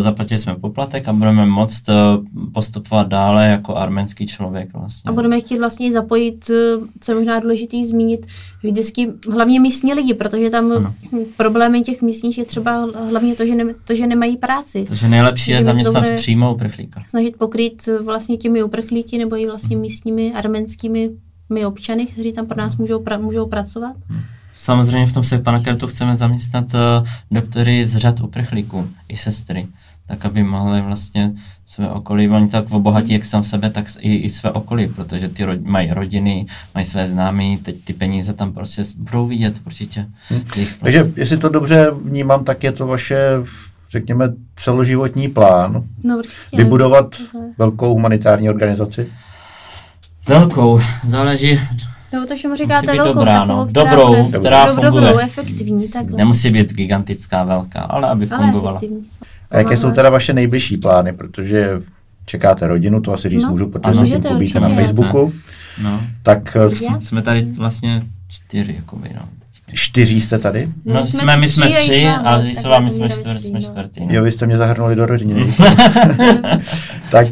[0.00, 1.94] zaplatili jsme poplatek a budeme moct eh,
[2.52, 4.68] postupovat dále jako arménský člověk.
[4.72, 5.08] Vlastně.
[5.08, 8.26] A budeme chtít vlastně zapojit, eh, co je možná důležitý zmínit,
[8.62, 10.94] vždycky hlavně místní lidi, protože tam ano.
[11.36, 14.84] problémy těch místních je třeba hlavně to, že, ne, to, že nemají práci.
[14.88, 17.00] Takže nejlepší je zaměstnat přímo uprchlíka.
[17.08, 21.10] Snažit pokryt eh, vlastně těmi uprchlíky nebo i vlastně místními arménskými
[21.50, 23.96] my občany, kteří tam pro nás můžou, pra, můžou pracovat.
[24.56, 29.66] Samozřejmě v tom se pana Kertu chceme zaměstnat uh, doktory z řad uprchlíků i sestry,
[30.06, 31.32] tak aby mohli vlastně
[31.66, 35.44] své okolí, oni tak obohatí jak sám sebe, tak i, i své okolí, protože ty
[35.44, 40.06] rod, mají rodiny, mají své známí, teď ty peníze tam prostě budou vidět určitě.
[40.28, 40.66] Hmm.
[40.80, 43.18] Takže jestli to dobře vnímám, tak je to vaše
[43.90, 46.20] řekněme, celoživotní plán no,
[46.56, 47.16] vybudovat
[47.58, 49.08] velkou humanitární organizaci?
[50.28, 51.60] Velkou, záleží,
[52.12, 53.66] nebo to, čemu říkáte velkou, dobrá, no.
[53.66, 55.06] takovou, která dobrou, bude, která dobrou, funguje.
[55.06, 56.16] Dobrou, efektivní, takhle.
[56.16, 58.76] Nemusí být gigantická, velká, ale aby ale fungovala.
[58.76, 59.06] Efektivní.
[59.50, 61.82] A jaké jsou teda vaše nejbližší plány, protože
[62.26, 65.32] čekáte rodinu, to asi říct no, můžu, protože se tím pobíte na Facebooku.
[65.82, 66.00] No.
[66.22, 69.22] Tak eh, jsme tady vlastně čtyři, jakoby, no.
[69.72, 70.68] Čtyří jste tady?
[70.84, 74.06] No, no jsme, my jsme tři a s vámi jsme, čtvrt, jsme čtvrtý.
[74.06, 74.14] No.
[74.14, 75.52] Jo, vy jste mě zahrnuli do rodiny.
[77.10, 77.26] tak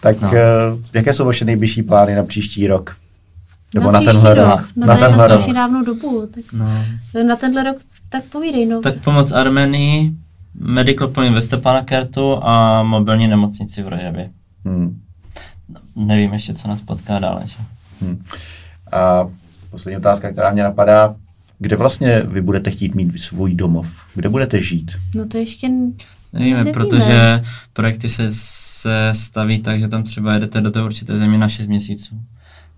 [0.00, 0.30] tak no.
[0.94, 2.96] jaké jsou vaše nejbližší plány na příští rok?
[3.74, 4.46] Nebo na, na tenhle rok?
[4.48, 4.68] rok.
[4.76, 5.52] No, na to tenhle rok.
[5.52, 6.28] dávnou dobu.
[6.34, 6.66] Tak no.
[7.26, 7.76] Na tenhle rok
[8.08, 8.66] tak povídej.
[8.66, 8.80] No.
[8.80, 10.12] Tak pomoc Armenii,
[10.54, 14.30] Medical Point ve Stepana Kertu a mobilní nemocnici v Rožavě.
[14.64, 15.00] Hmm.
[15.96, 17.42] Nevím ještě, co nás potká dále.
[17.44, 17.56] Že?
[18.00, 18.24] Hmm.
[18.92, 19.28] A
[19.70, 21.14] poslední otázka, která mě napadá,
[21.60, 23.86] kde vlastně vy budete chtít mít svůj domov?
[24.14, 24.92] Kde budete žít?
[25.14, 25.94] No to ještě nevíme,
[26.32, 26.72] nevíme.
[26.72, 27.42] protože
[27.72, 31.66] projekty se, se staví tak, že tam třeba jedete do té určité země na 6
[31.66, 32.20] měsíců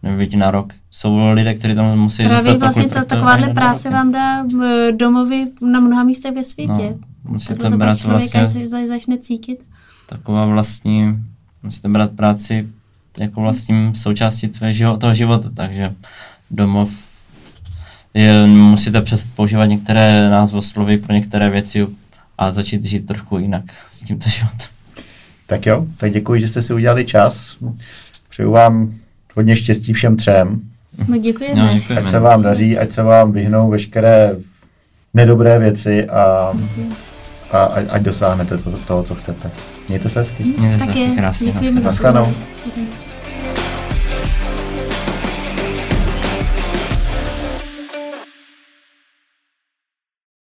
[0.03, 0.73] nebo na rok.
[0.91, 4.45] Jsou lidé, kteří tam musí Právě zůstat vlastně ta, takováhle práce vám dá
[4.91, 6.95] domovy na mnoha místech ve světě.
[7.25, 8.47] No, musíte to brát vlastně...
[8.47, 9.59] Se začne cítit.
[10.09, 11.25] Taková vlastní,
[11.63, 12.69] musíte brát práci
[13.19, 15.95] jako vlastním součástí tvého, toho života, takže
[16.51, 16.91] domov
[18.15, 21.87] je, musíte přestat používat některé názvoslovy pro některé věci
[22.39, 24.69] a začít žít trochu jinak s tímto životem.
[25.47, 27.57] Tak jo, tak děkuji, že jste si udělali čas.
[28.31, 28.95] Přeju vám
[29.35, 30.61] hodně štěstí všem třem.
[31.09, 31.63] No děkujeme.
[31.63, 32.07] No, děkujeme.
[32.07, 34.37] Ať se vám daří, ať se vám vyhnou veškeré
[35.15, 36.53] nedobré věci a,
[37.51, 37.59] a
[37.91, 39.51] ať dosáhnete to, toho, co chcete.
[39.89, 40.45] Mějte se hezky.
[40.45, 41.53] Mějte se hezky, krásně.
[41.53, 41.81] Děkujeme.
[41.81, 42.33] Naschledanou.